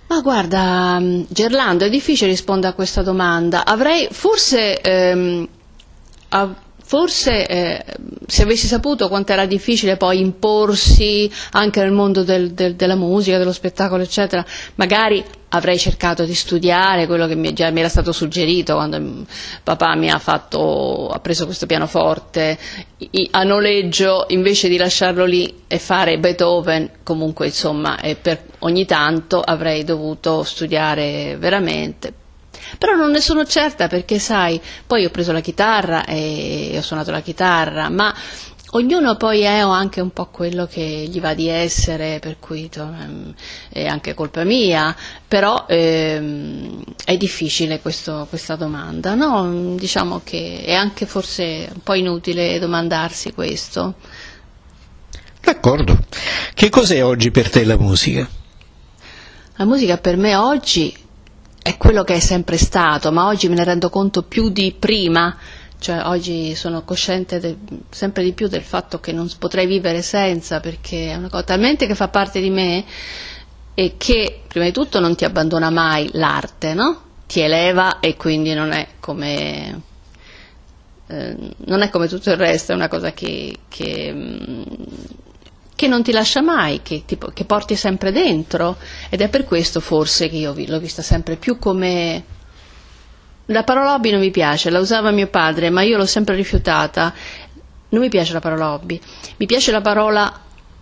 Ma 0.08 0.22
guarda, 0.22 0.98
mm, 1.00 1.24
Gerlando, 1.28 1.86
è 1.86 1.90
difficile 1.90 2.30
rispondere 2.30 2.72
a 2.72 2.76
questa 2.76 3.02
domanda. 3.02 3.66
Avrei 3.66 4.08
forse, 4.12 4.80
ehm, 4.80 5.48
av- 6.30 6.56
forse 6.92 7.48
eh, 7.48 7.86
se 8.28 8.44
avessi 8.44 8.68
saputo 8.68 9.08
quanto 9.08 9.32
era 9.32 9.46
difficile 9.46 9.96
poi 9.96 10.20
imporsi 10.20 11.32
anche 11.52 11.80
nel 11.80 11.94
mondo 11.94 12.24
del, 12.24 12.52
del, 12.52 12.76
della 12.76 12.96
musica, 12.96 13.38
dello 13.38 13.54
spettacolo, 13.54 14.04
eccetera, 14.04 14.46
magari 14.76 15.24
avrei 15.52 15.80
cercato 15.80 16.26
di 16.26 16.34
studiare 16.34 17.08
quello 17.08 17.28
che 17.28 17.36
mi, 17.36 17.54
già 17.54 17.70
mi 17.70 17.80
era 17.80 17.88
stato 17.88 18.12
suggerito 18.12 18.74
quando 18.74 19.26
papà 19.64 19.96
mi 19.96 20.12
ha, 20.12 20.20
fatto, 20.20 21.08
ha 21.08 21.20
preso 21.22 21.46
questo 21.46 21.66
pianoforte 21.66 22.58
a 23.32 23.44
noleggio 23.44 24.26
invece 24.28 24.68
di 24.68 24.76
lasciarlo 24.76 25.24
lì 25.24 25.64
e 25.68 25.80
fare 25.80 26.20
Beethoven, 26.20 26.90
comunque 27.04 27.46
insomma 27.46 27.98
per 28.22 28.44
ogni 28.60 28.86
tanto 28.86 29.40
avrei 29.40 29.86
dovuto 29.86 30.44
studiare 30.44 31.38
veramente. 31.40 32.20
Però 32.78 32.96
non 32.96 33.12
ne 33.12 33.22
sono 33.22 33.46
certa 33.46 33.88
perché 33.88 34.20
sai, 34.20 34.60
poi 34.86 35.06
ho 35.06 35.10
preso 35.10 35.32
la 35.32 35.42
chitarra 35.42 36.06
e 36.06 36.74
ho 36.78 36.82
suonato 36.82 37.12
la 37.12 37.22
chitarra, 37.22 37.90
ma 37.90 38.14
Ognuno 38.74 39.18
poi 39.18 39.42
è 39.42 39.58
anche 39.60 40.00
un 40.00 40.12
po' 40.12 40.28
quello 40.28 40.66
che 40.66 40.82
gli 40.82 41.20
va 41.20 41.34
di 41.34 41.50
essere, 41.50 42.20
per 42.20 42.38
cui 42.40 42.70
è 43.70 43.86
anche 43.86 44.14
colpa 44.14 44.46
mia, 44.46 44.96
però 45.28 45.66
ehm, 45.68 46.82
è 47.04 47.18
difficile 47.18 47.82
questo, 47.82 48.28
questa 48.30 48.56
domanda, 48.56 49.14
no? 49.14 49.76
Diciamo 49.76 50.22
che 50.24 50.64
è 50.64 50.72
anche 50.72 51.06
forse 51.06 51.70
un 51.74 51.82
po' 51.84 51.96
inutile 51.96 52.60
domandarsi 52.60 53.34
questo. 53.34 53.96
D'accordo. 55.42 56.00
Che 56.54 56.70
cos'è 56.70 57.04
oggi 57.04 57.30
per 57.30 57.50
te 57.50 57.66
la 57.66 57.78
musica? 57.78 58.26
La 59.58 59.66
musica 59.66 59.98
per 59.98 60.16
me 60.16 60.38
oggi 60.38 60.96
è 61.62 61.78
quello 61.78 62.04
che 62.04 62.16
è 62.16 62.20
sempre 62.20 62.58
stato, 62.58 63.12
ma 63.12 63.28
oggi 63.28 63.48
me 63.48 63.56
ne 63.56 63.64
rendo 63.64 63.90
conto 63.90 64.24
più 64.24 64.50
di 64.50 64.76
prima 64.78 65.38
cioè, 65.82 66.04
oggi 66.04 66.54
sono 66.54 66.84
cosciente 66.84 67.40
de, 67.40 67.58
sempre 67.90 68.22
di 68.22 68.34
più 68.34 68.48
del 68.48 68.62
fatto 68.62 69.00
che 69.00 69.12
non 69.12 69.28
potrei 69.40 69.66
vivere 69.66 70.04
senza, 70.04 70.60
perché 70.60 71.10
è 71.10 71.16
una 71.16 71.28
cosa 71.28 71.42
talmente 71.42 71.88
che 71.88 71.96
fa 71.96 72.08
parte 72.08 72.40
di 72.40 72.52
me 72.52 72.86
e 73.74 73.96
che 73.98 74.44
prima 74.48 74.66
di 74.68 74.72
tutto 74.72 75.00
non 75.00 75.16
ti 75.16 75.26
abbandona 75.26 75.72
mai 75.72 76.08
l'arte, 76.14 76.76
no? 76.76 77.02
Ti 77.26 77.40
eleva 77.40 78.00
e 78.00 78.16
quindi 78.16 78.54
non 78.54 78.74
è 78.74 78.90
come, 79.00 79.82
eh, 81.08 81.36
non 81.66 81.82
è 81.82 81.90
come 81.90 82.08
tutto 82.08 82.30
il 82.30 82.38
resto, 82.38 82.74
è 82.74 82.76
una 82.76 82.88
cosa 82.88 83.12
che, 83.12 83.58
che, 83.68 84.14
mm, 84.14 84.62
che 85.82 85.88
non 85.88 86.04
ti 86.04 86.12
lascia 86.12 86.44
mai, 86.44 86.82
che, 86.84 87.02
ti, 87.08 87.18
che 87.34 87.44
porti 87.44 87.76
sempre 87.76 88.12
dentro 88.12 88.78
ed 89.10 89.20
è 89.20 89.30
per 89.30 89.46
questo 89.46 89.80
forse 89.80 90.30
che 90.30 90.36
io 90.36 90.54
l'ho 90.56 90.80
vista 90.80 91.02
sempre 91.02 91.38
più 91.38 91.58
come 91.58 92.24
la 93.46 93.64
parola 93.64 93.96
hobby 93.96 94.12
non 94.12 94.20
mi 94.20 94.30
piace, 94.30 94.70
la 94.70 94.78
usava 94.78 95.10
mio 95.10 95.26
padre, 95.26 95.72
ma 95.72 95.82
io 95.82 95.98
l'ho 95.98 96.06
sempre 96.06 96.36
rifiutata. 96.36 97.12
Non 97.90 98.00
mi 98.00 98.10
piace 98.10 98.32
la 98.32 98.40
parola 98.40 98.74
hobby, 98.74 99.02
mi 99.38 99.48
piace 99.48 99.72
la 99.72 99.82
parola 99.82 100.32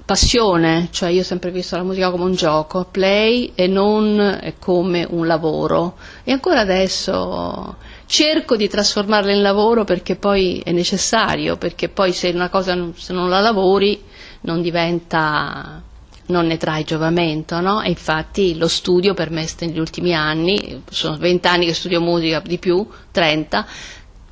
passione, 0.03 0.89
cioè 0.91 1.09
io 1.11 1.21
ho 1.21 1.23
sempre 1.23 1.49
visto 1.49 1.77
la 1.77 1.83
musica 1.83 2.11
come 2.11 2.25
un 2.25 2.35
gioco, 2.35 2.85
play 2.91 3.53
e 3.55 3.67
non 3.67 4.53
come 4.59 5.07
un 5.09 5.25
lavoro. 5.27 5.95
E 6.25 6.33
ancora 6.33 6.59
adesso 6.59 7.77
cerco 8.05 8.57
di 8.57 8.67
trasformarla 8.67 9.31
in 9.31 9.41
lavoro 9.41 9.85
perché 9.85 10.17
poi 10.17 10.59
è 10.61 10.73
necessario, 10.73 11.55
perché 11.55 11.87
poi 11.87 12.11
se 12.11 12.27
una 12.31 12.49
cosa 12.49 12.77
se 12.97 13.13
non 13.13 13.29
la 13.29 13.39
lavori 13.39 14.07
non 14.41 14.61
diventa 14.61 15.81
non 16.29 16.45
ne 16.45 16.57
trai 16.57 16.83
giovamento, 16.83 17.59
no? 17.59 17.81
E 17.81 17.89
infatti 17.89 18.55
lo 18.55 18.67
studio 18.67 19.13
per 19.13 19.31
me 19.31 19.47
negli 19.59 19.79
ultimi 19.79 20.13
anni, 20.13 20.83
sono 20.89 21.17
20 21.17 21.47
anni 21.47 21.65
che 21.65 21.73
studio 21.73 22.01
musica 22.01 22.39
di 22.39 22.57
più, 22.57 22.87
30, 23.11 23.65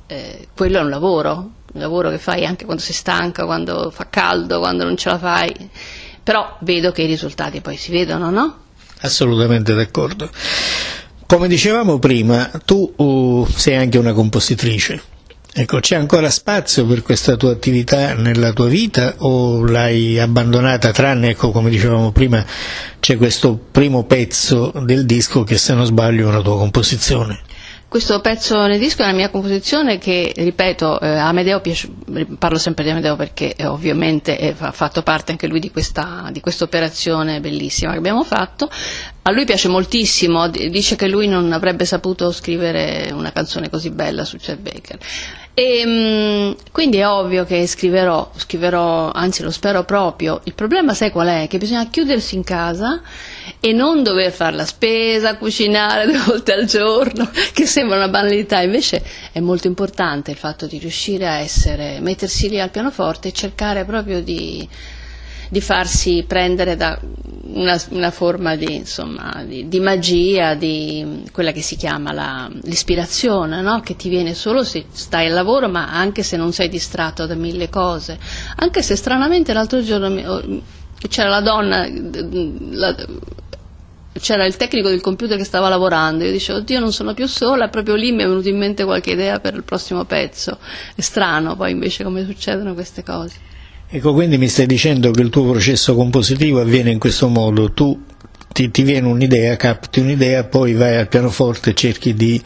eh, 0.06 0.48
quello 0.54 0.78
è 0.78 0.82
un 0.82 0.90
lavoro, 0.90 1.32
un 1.72 1.80
lavoro 1.80 2.10
che 2.10 2.18
fai 2.18 2.44
anche 2.44 2.64
quando 2.64 2.82
sei 2.82 2.94
stanca, 2.94 3.44
quando 3.44 3.90
fa 3.90 4.06
caldo, 4.08 4.60
quando 4.60 4.84
non 4.84 4.96
ce 4.96 5.08
la 5.10 5.18
fai, 5.18 5.70
però 6.22 6.56
vedo 6.60 6.92
che 6.92 7.02
i 7.02 7.06
risultati 7.06 7.60
poi 7.60 7.76
si 7.76 7.90
vedono, 7.90 8.30
no? 8.30 8.58
Assolutamente 9.00 9.74
d'accordo. 9.74 10.30
Come 11.26 11.48
dicevamo 11.48 11.98
prima, 11.98 12.50
tu 12.64 12.92
uh, 12.96 13.46
sei 13.54 13.76
anche 13.76 13.98
una 13.98 14.12
compositrice. 14.12 15.02
Ecco, 15.60 15.80
c'è 15.80 15.96
ancora 15.96 16.30
spazio 16.30 16.86
per 16.86 17.02
questa 17.02 17.34
tua 17.34 17.50
attività 17.50 18.14
nella 18.14 18.52
tua 18.52 18.68
vita 18.68 19.16
o 19.18 19.64
l'hai 19.64 20.16
abbandonata 20.16 20.92
tranne, 20.92 21.30
ecco, 21.30 21.50
come 21.50 21.68
dicevamo 21.68 22.12
prima, 22.12 22.46
c'è 23.00 23.16
questo 23.16 23.58
primo 23.72 24.04
pezzo 24.04 24.72
del 24.84 25.04
disco 25.04 25.42
che 25.42 25.58
se 25.58 25.74
non 25.74 25.84
sbaglio 25.84 26.26
è 26.26 26.28
una 26.28 26.42
tua 26.42 26.58
composizione? 26.58 27.40
questo 27.88 28.20
pezzo 28.20 28.66
nel 28.66 28.78
disco 28.78 29.00
è 29.00 29.06
una 29.06 29.14
mia 29.14 29.30
composizione 29.30 29.96
che, 29.96 30.32
ripeto, 30.36 31.00
eh, 31.00 31.08
Amedeo 31.08 31.60
piace, 31.60 31.90
parlo 32.38 32.58
sempre 32.58 32.84
di 32.84 32.90
Amedeo 32.90 33.16
perché 33.16 33.54
eh, 33.54 33.64
ovviamente 33.64 34.54
ha 34.58 34.72
fatto 34.72 35.02
parte 35.02 35.32
anche 35.32 35.46
lui 35.46 35.58
di 35.58 35.70
questa 35.70 36.28
di 36.30 36.42
operazione 36.60 37.40
bellissima 37.40 37.92
che 37.92 37.98
abbiamo 37.98 38.24
fatto. 38.24 38.70
A 39.22 39.30
lui 39.30 39.46
piace 39.46 39.68
moltissimo, 39.68 40.48
dice 40.48 40.96
che 40.96 41.08
lui 41.08 41.28
non 41.28 41.50
avrebbe 41.52 41.86
saputo 41.86 42.30
scrivere 42.30 43.10
una 43.10 43.32
canzone 43.32 43.70
così 43.70 43.90
bella 43.90 44.24
su 44.24 44.36
Chet 44.36 44.58
Baker. 44.58 44.98
E, 45.58 45.80
ehm, 45.80 46.56
quindi 46.70 46.98
è 46.98 47.08
ovvio 47.08 47.44
che 47.44 47.66
scriverò, 47.66 48.30
scriverò, 48.36 49.10
anzi 49.10 49.42
lo 49.42 49.50
spero 49.50 49.82
proprio. 49.82 50.40
Il 50.44 50.54
problema 50.54 50.94
sai 50.94 51.10
qual 51.10 51.26
è? 51.26 51.48
Che 51.48 51.58
bisogna 51.58 51.88
chiudersi 51.88 52.36
in 52.36 52.44
casa 52.44 53.02
e 53.58 53.72
non 53.72 54.04
dover 54.04 54.30
fare 54.30 54.54
la 54.54 54.64
spesa, 54.64 55.36
cucinare 55.36 56.06
due 56.12 56.18
volte 56.18 56.52
al 56.52 56.64
giorno, 56.64 57.28
che 57.52 57.66
sembra 57.66 57.96
una 57.96 58.06
banalità, 58.06 58.60
invece 58.60 59.02
è 59.32 59.40
molto 59.40 59.66
importante 59.66 60.30
il 60.30 60.36
fatto 60.36 60.68
di 60.68 60.78
riuscire 60.78 61.26
a 61.26 61.38
essere, 61.38 61.98
mettersi 61.98 62.48
lì 62.48 62.60
al 62.60 62.70
pianoforte 62.70 63.26
e 63.26 63.32
cercare 63.32 63.84
proprio 63.84 64.22
di 64.22 64.68
di 65.48 65.60
farsi 65.60 66.24
prendere 66.26 66.76
da 66.76 66.98
una, 67.54 67.80
una 67.90 68.10
forma 68.10 68.56
di, 68.56 68.74
insomma, 68.74 69.42
di, 69.44 69.68
di, 69.68 69.80
magia, 69.80 70.54
di 70.54 71.24
quella 71.32 71.52
che 71.52 71.62
si 71.62 71.76
chiama 71.76 72.12
la, 72.12 72.48
l'ispirazione, 72.62 73.60
no? 73.62 73.80
che 73.80 73.96
ti 73.96 74.08
viene 74.08 74.34
solo 74.34 74.64
se 74.64 74.86
stai 74.90 75.26
al 75.26 75.32
lavoro, 75.32 75.68
ma 75.68 75.90
anche 75.90 76.22
se 76.22 76.36
non 76.36 76.52
sei 76.52 76.68
distratto 76.68 77.26
da 77.26 77.34
mille 77.34 77.68
cose. 77.68 78.18
Anche 78.56 78.82
se 78.82 78.96
stranamente 78.96 79.52
l'altro 79.52 79.82
giorno 79.82 80.62
c'era 81.08 81.28
la 81.28 81.40
donna, 81.40 81.88
la, 82.70 82.94
c'era 84.18 84.44
il 84.44 84.56
tecnico 84.56 84.88
del 84.88 85.00
computer 85.00 85.36
che 85.36 85.44
stava 85.44 85.68
lavorando, 85.68 86.24
io 86.24 86.32
dicevo, 86.32 86.58
oddio 86.58 86.80
non 86.80 86.92
sono 86.92 87.14
più 87.14 87.26
sola, 87.26 87.68
proprio 87.68 87.94
lì 87.94 88.12
mi 88.12 88.22
è 88.22 88.26
venuta 88.26 88.48
in 88.48 88.58
mente 88.58 88.84
qualche 88.84 89.12
idea 89.12 89.40
per 89.40 89.54
il 89.54 89.64
prossimo 89.64 90.04
pezzo. 90.04 90.58
È 90.94 91.00
strano 91.00 91.56
poi 91.56 91.70
invece 91.70 92.04
come 92.04 92.24
succedono 92.24 92.74
queste 92.74 93.02
cose. 93.02 93.56
Ecco, 93.90 94.12
quindi 94.12 94.36
mi 94.36 94.48
stai 94.48 94.66
dicendo 94.66 95.10
che 95.12 95.22
il 95.22 95.30
tuo 95.30 95.50
processo 95.50 95.94
compositivo 95.94 96.60
avviene 96.60 96.90
in 96.90 96.98
questo 96.98 97.28
modo, 97.28 97.72
tu 97.72 98.04
ti, 98.52 98.70
ti 98.70 98.82
viene 98.82 99.06
un'idea, 99.06 99.56
capti 99.56 100.00
un'idea, 100.00 100.44
poi 100.44 100.74
vai 100.74 100.98
al 100.98 101.08
pianoforte 101.08 101.70
e 101.70 101.74
cerchi 101.74 102.12
di 102.12 102.38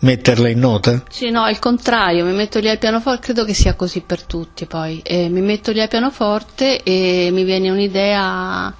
metterla 0.00 0.48
in 0.48 0.58
nota? 0.58 1.04
Sì, 1.08 1.30
no, 1.30 1.48
il 1.48 1.60
contrario, 1.60 2.24
mi 2.24 2.32
metto 2.32 2.58
lì 2.58 2.68
al 2.68 2.78
pianoforte, 2.78 3.20
credo 3.20 3.44
che 3.44 3.54
sia 3.54 3.74
così 3.74 4.00
per 4.00 4.24
tutti 4.24 4.66
poi, 4.66 5.00
eh, 5.04 5.28
mi 5.28 5.40
metto 5.40 5.70
lì 5.70 5.80
al 5.80 5.86
pianoforte 5.86 6.82
e 6.82 7.28
mi 7.32 7.44
viene 7.44 7.70
un'idea, 7.70 8.74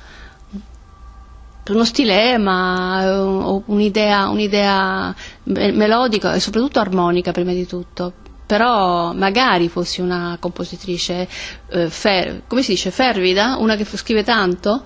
uno 1.69 1.85
stilema, 1.85 3.63
un'idea, 3.65 4.29
un'idea 4.29 5.15
melodica 5.45 6.35
e 6.35 6.41
soprattutto 6.41 6.81
armonica 6.81 7.31
prima 7.31 7.53
di 7.53 7.65
tutto, 7.65 8.13
però 8.49 9.13
magari 9.13 9.69
fossi 9.69 10.01
una 10.01 10.39
compositrice 10.41 11.29
eh, 11.69 11.91
fer- 11.91 12.45
come 12.47 12.63
si 12.63 12.71
dice, 12.71 12.91
fervida, 12.91 13.59
una 13.59 13.77
che 13.77 13.85
scrive 13.85 14.25
tanto, 14.25 14.85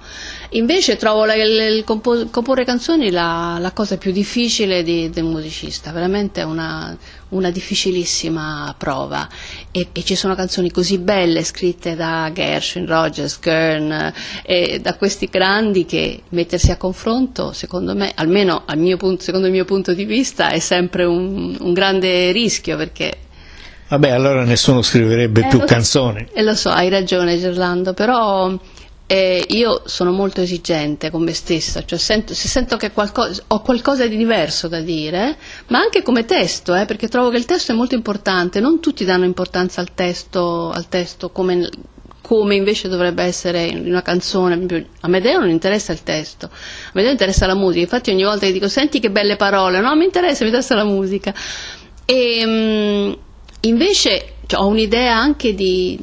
invece 0.50 0.96
trovo 0.96 1.24
la, 1.24 1.36
il, 1.36 1.84
compo- 1.84 2.26
comporre 2.28 2.64
canzoni 2.64 3.12
la, 3.12 3.58
la, 3.60 3.70
cosa 3.70 3.98
più 3.98 4.10
difficile 4.10 4.82
di, 4.82 5.10
del 5.10 5.22
musicista, 5.22 5.92
veramente 5.92 6.42
una, 6.42 6.96
una 7.28 7.50
difficilissima 7.52 8.74
prova. 8.76 9.28
E, 9.70 9.90
e, 9.92 10.02
ci 10.02 10.16
sono 10.16 10.34
canzoni 10.34 10.72
così 10.72 10.98
belle 10.98 11.44
scritte 11.44 11.94
da 11.94 12.32
Gershwin, 12.34 12.84
Rogers, 12.84 13.38
Kern 13.38 14.12
e 14.42 14.80
da 14.82 14.96
questi 14.96 15.26
grandi 15.26 15.86
che 15.86 16.22
mettersi 16.30 16.72
a 16.72 16.76
confronto, 16.76 17.52
secondo 17.52 17.94
me, 17.94 18.10
almeno 18.16 18.64
al 18.66 18.96
punto, 18.98 19.22
secondo 19.22 19.46
il 19.46 19.52
mio 19.52 19.64
punto 19.64 19.94
di 19.94 20.04
vista, 20.04 20.50
è 20.50 20.58
sempre 20.58 21.04
un, 21.04 21.56
un 21.60 21.72
grande 21.72 22.32
rischio 22.32 22.76
perché 22.76 23.18
Vabbè, 23.92 24.08
allora 24.08 24.42
nessuno 24.44 24.80
scriverebbe 24.80 25.42
eh, 25.42 25.48
più 25.48 25.58
canzoni. 25.66 26.20
E 26.32 26.40
eh, 26.40 26.42
lo 26.42 26.54
so, 26.54 26.70
hai 26.70 26.88
ragione 26.88 27.38
Gerlando, 27.38 27.92
però 27.92 28.50
eh, 29.04 29.44
io 29.50 29.82
sono 29.84 30.12
molto 30.12 30.40
esigente 30.40 31.10
con 31.10 31.22
me 31.22 31.34
stessa, 31.34 31.84
cioè 31.84 31.98
sento, 31.98 32.32
se 32.32 32.48
sento 32.48 32.78
che 32.78 32.92
qualcosa, 32.92 33.42
ho 33.48 33.60
qualcosa 33.60 34.06
di 34.06 34.16
diverso 34.16 34.66
da 34.66 34.80
dire, 34.80 35.36
ma 35.66 35.80
anche 35.80 36.00
come 36.00 36.24
testo, 36.24 36.74
eh, 36.74 36.86
perché 36.86 37.06
trovo 37.08 37.28
che 37.28 37.36
il 37.36 37.44
testo 37.44 37.72
è 37.72 37.74
molto 37.74 37.94
importante, 37.94 38.60
non 38.60 38.80
tutti 38.80 39.04
danno 39.04 39.26
importanza 39.26 39.82
al 39.82 39.92
testo, 39.92 40.70
al 40.70 40.88
testo 40.88 41.28
come, 41.28 41.68
come 42.22 42.54
invece 42.54 42.88
dovrebbe 42.88 43.24
essere 43.24 43.66
in 43.66 43.84
una 43.84 44.00
canzone. 44.00 44.86
A 45.00 45.08
Medeo 45.08 45.38
non 45.38 45.50
interessa 45.50 45.92
il 45.92 46.02
testo, 46.02 46.46
a 46.46 46.90
Medeo 46.94 47.10
interessa 47.10 47.44
la 47.44 47.54
musica. 47.54 47.80
Infatti, 47.80 48.10
ogni 48.10 48.24
volta 48.24 48.46
che 48.46 48.52
dico 48.52 48.68
senti 48.68 49.00
che 49.00 49.10
belle 49.10 49.36
parole, 49.36 49.80
no, 49.80 49.94
mi 49.96 50.04
interessa, 50.04 50.44
mi 50.44 50.48
interessa 50.48 50.74
la 50.74 50.84
musica. 50.84 51.34
E, 52.06 52.46
mh, 52.46 53.30
Invece 53.62 54.34
cioè, 54.46 54.60
ho 54.60 54.66
un'idea 54.66 55.16
anche 55.16 55.54
di 55.54 55.98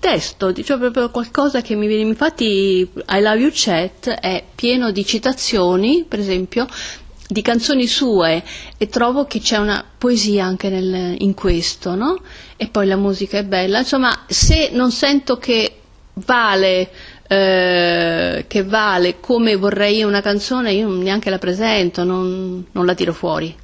testo, 0.00 0.52
cioè 0.52 0.78
proprio 0.78 1.10
qualcosa 1.10 1.60
che 1.60 1.76
mi 1.76 1.86
viene, 1.86 2.02
infatti 2.08 2.88
I 3.08 3.20
Love 3.20 3.38
You 3.38 3.50
Chat 3.52 4.08
è 4.08 4.42
pieno 4.54 4.90
di 4.90 5.04
citazioni, 5.06 6.04
per 6.08 6.18
esempio, 6.18 6.66
di 7.28 7.40
canzoni 7.40 7.86
sue 7.86 8.42
e 8.76 8.88
trovo 8.88 9.26
che 9.26 9.38
c'è 9.38 9.58
una 9.58 9.84
poesia 9.96 10.44
anche 10.44 10.68
nel, 10.68 11.14
in 11.18 11.34
questo, 11.34 11.94
no? 11.94 12.20
E 12.56 12.66
poi 12.68 12.86
la 12.86 12.96
musica 12.96 13.38
è 13.38 13.44
bella, 13.44 13.78
insomma, 13.78 14.24
se 14.26 14.70
non 14.72 14.90
sento 14.90 15.38
che 15.38 15.76
vale 16.14 16.90
eh, 17.28 18.44
che 18.46 18.62
vale 18.64 19.18
come 19.20 19.56
vorrei 19.56 20.02
una 20.02 20.20
canzone, 20.20 20.72
io 20.72 20.88
neanche 20.88 21.30
la 21.30 21.38
presento, 21.38 22.04
non, 22.04 22.66
non 22.72 22.84
la 22.84 22.94
tiro 22.94 23.14
fuori. 23.14 23.56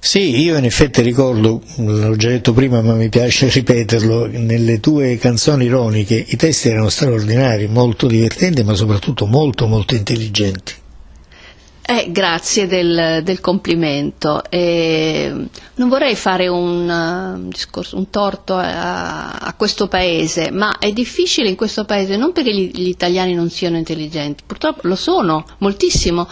Sì, 0.00 0.40
io 0.40 0.56
in 0.56 0.64
effetti 0.64 1.02
ricordo, 1.02 1.60
l'ho 1.76 2.16
già 2.16 2.28
detto 2.28 2.52
prima 2.52 2.80
ma 2.80 2.94
mi 2.94 3.08
piace 3.08 3.48
ripeterlo, 3.52 4.28
nelle 4.30 4.80
tue 4.80 5.18
canzoni 5.18 5.64
ironiche 5.64 6.24
i 6.28 6.36
testi 6.36 6.68
erano 6.68 6.88
straordinari, 6.88 7.66
molto 7.66 8.06
divertenti 8.06 8.62
ma 8.62 8.74
soprattutto 8.74 9.26
molto 9.26 9.66
molto 9.66 9.94
intelligenti. 9.94 10.77
Eh, 11.90 12.12
grazie 12.12 12.66
del, 12.66 13.22
del 13.24 13.40
complimento. 13.40 14.42
Eh, 14.50 15.32
non 15.76 15.88
vorrei 15.88 16.14
fare 16.16 16.46
un, 16.46 16.86
uh, 16.86 17.48
discorso, 17.48 17.96
un 17.96 18.10
torto 18.10 18.56
a, 18.56 19.30
a, 19.30 19.54
questo 19.54 19.88
paese, 19.88 20.50
ma 20.50 20.76
è 20.78 20.92
difficile 20.92 21.48
in 21.48 21.56
questo 21.56 21.86
paese 21.86 22.18
non 22.18 22.32
perché 22.32 22.54
gli, 22.54 22.70
gli, 22.74 22.88
italiani 22.88 23.32
non 23.32 23.48
siano 23.48 23.78
intelligenti, 23.78 24.42
purtroppo 24.44 24.86
lo 24.86 24.96
sono 24.96 25.46
moltissimo, 25.60 26.28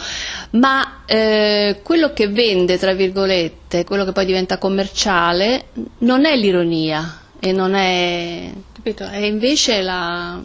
ma 0.50 1.04
eh, 1.06 1.80
quello 1.82 2.12
che 2.12 2.28
vende, 2.28 2.76
tra 2.76 2.92
virgolette, 2.92 3.84
quello 3.84 4.04
che 4.04 4.12
poi 4.12 4.26
diventa 4.26 4.58
commerciale, 4.58 5.68
non 6.00 6.26
è 6.26 6.36
l'ironia 6.36 7.20
e 7.40 7.52
non 7.52 7.74
è, 7.74 8.52
capito, 8.74 9.04
è 9.04 9.24
invece 9.24 9.80
la... 9.80 10.38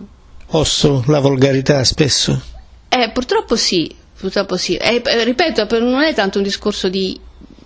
Osso, 0.52 1.04
la 1.08 1.20
volgarità 1.20 1.84
spesso? 1.84 2.42
Eh, 2.88 3.10
purtroppo 3.10 3.58
sì, 3.58 4.00
Purtroppo 4.22 4.56
sì. 4.56 4.76
E, 4.76 5.02
eh, 5.04 5.24
ripeto, 5.24 5.68
non 5.80 6.04
è 6.04 6.14
tanto 6.14 6.38
un 6.38 6.44
discorso 6.44 6.90
di, 6.90 7.20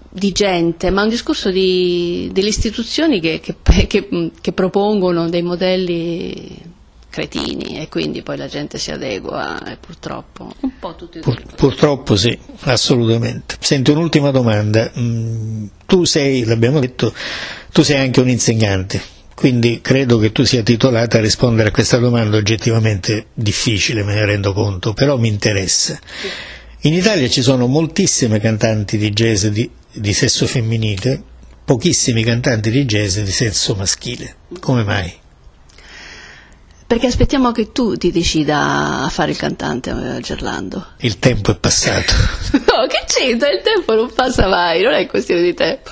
di 0.09 0.31
gente, 0.31 0.89
ma 0.89 1.03
un 1.03 1.09
discorso 1.09 1.51
di, 1.51 2.29
delle 2.31 2.47
istituzioni 2.47 3.19
che, 3.19 3.41
che, 3.41 3.57
che, 3.87 4.31
che 4.39 4.51
propongono 4.53 5.27
dei 5.27 5.41
modelli 5.41 6.73
cretini 7.09 7.79
e 7.79 7.89
quindi 7.89 8.21
poi 8.21 8.37
la 8.37 8.47
gente 8.47 8.77
si 8.77 8.91
adegua 8.91 9.63
e 9.65 9.77
purtroppo 9.77 10.53
un 10.59 10.71
po' 10.79 10.95
tutti 10.95 11.19
Pur, 11.19 11.41
purtroppo 11.55 12.15
sì, 12.15 12.37
assolutamente. 12.61 13.57
Senti 13.59 13.91
un'ultima 13.91 14.31
domanda, 14.31 14.89
mm, 14.97 15.65
tu 15.85 16.05
sei, 16.05 16.45
l'abbiamo 16.45 16.79
detto, 16.79 17.13
tu 17.73 17.83
sei 17.83 17.97
anche 17.99 18.21
un 18.21 18.29
insegnante, 18.29 19.01
quindi 19.35 19.81
credo 19.81 20.17
che 20.17 20.31
tu 20.31 20.45
sia 20.45 20.63
titolata 20.63 21.17
a 21.17 21.21
rispondere 21.21 21.67
a 21.67 21.71
questa 21.71 21.97
domanda 21.97 22.37
oggettivamente 22.37 23.27
difficile, 23.33 24.03
me 24.03 24.15
ne 24.15 24.25
rendo 24.25 24.53
conto, 24.53 24.93
però 24.93 25.17
mi 25.17 25.27
interessa. 25.27 25.99
In 26.81 26.93
Italia 26.93 27.27
ci 27.27 27.41
sono 27.41 27.67
moltissime 27.67 28.39
cantanti 28.39 28.97
di 28.97 29.09
jazz 29.09 29.45
di, 29.47 29.69
di 29.91 30.13
sesso 30.13 30.47
femminile, 30.47 31.21
pochissimi 31.65 32.23
cantanti 32.23 32.71
di 32.71 32.85
jazz 32.85 33.19
di 33.19 33.31
sesso 33.31 33.75
maschile. 33.75 34.35
Come 34.61 34.83
mai? 34.83 35.13
Perché 36.87 37.07
aspettiamo 37.07 37.51
che 37.51 37.71
tu 37.71 37.97
ti 37.97 38.11
decida 38.11 39.01
a 39.03 39.09
fare 39.09 39.31
il 39.31 39.37
cantante, 39.37 39.89
eh, 39.89 40.21
Gerlando. 40.21 40.85
Il 40.99 41.19
tempo 41.19 41.51
è 41.51 41.57
passato. 41.57 42.13
no, 42.53 42.87
che 42.87 43.03
c'entra? 43.07 43.49
Il 43.49 43.61
tempo 43.63 43.95
non 43.95 44.13
passa 44.13 44.47
mai, 44.47 44.81
non 44.81 44.93
è 44.93 45.07
questione 45.07 45.41
di 45.41 45.53
tempo. 45.53 45.89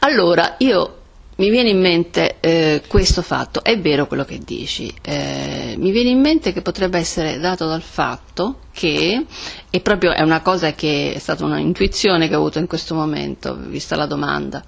Allora, 0.00 0.56
io 0.58 0.99
mi 1.40 1.48
viene 1.48 1.70
in 1.70 1.80
mente 1.80 2.36
eh, 2.40 2.82
questo 2.86 3.22
fatto, 3.22 3.64
è 3.64 3.80
vero 3.80 4.06
quello 4.06 4.26
che 4.26 4.38
dici, 4.44 4.94
eh, 5.00 5.74
mi 5.78 5.90
viene 5.90 6.10
in 6.10 6.20
mente 6.20 6.52
che 6.52 6.60
potrebbe 6.60 6.98
essere 6.98 7.38
dato 7.38 7.66
dal 7.66 7.80
fatto 7.80 8.58
che, 8.74 9.24
e 9.70 9.80
proprio 9.80 10.12
è 10.12 10.20
una 10.20 10.42
cosa 10.42 10.74
che 10.74 11.14
è 11.14 11.18
stata 11.18 11.46
un'intuizione 11.46 12.28
che 12.28 12.34
ho 12.34 12.38
avuto 12.40 12.58
in 12.58 12.66
questo 12.66 12.94
momento, 12.94 13.56
vista 13.56 13.96
la 13.96 14.04
domanda, 14.04 14.62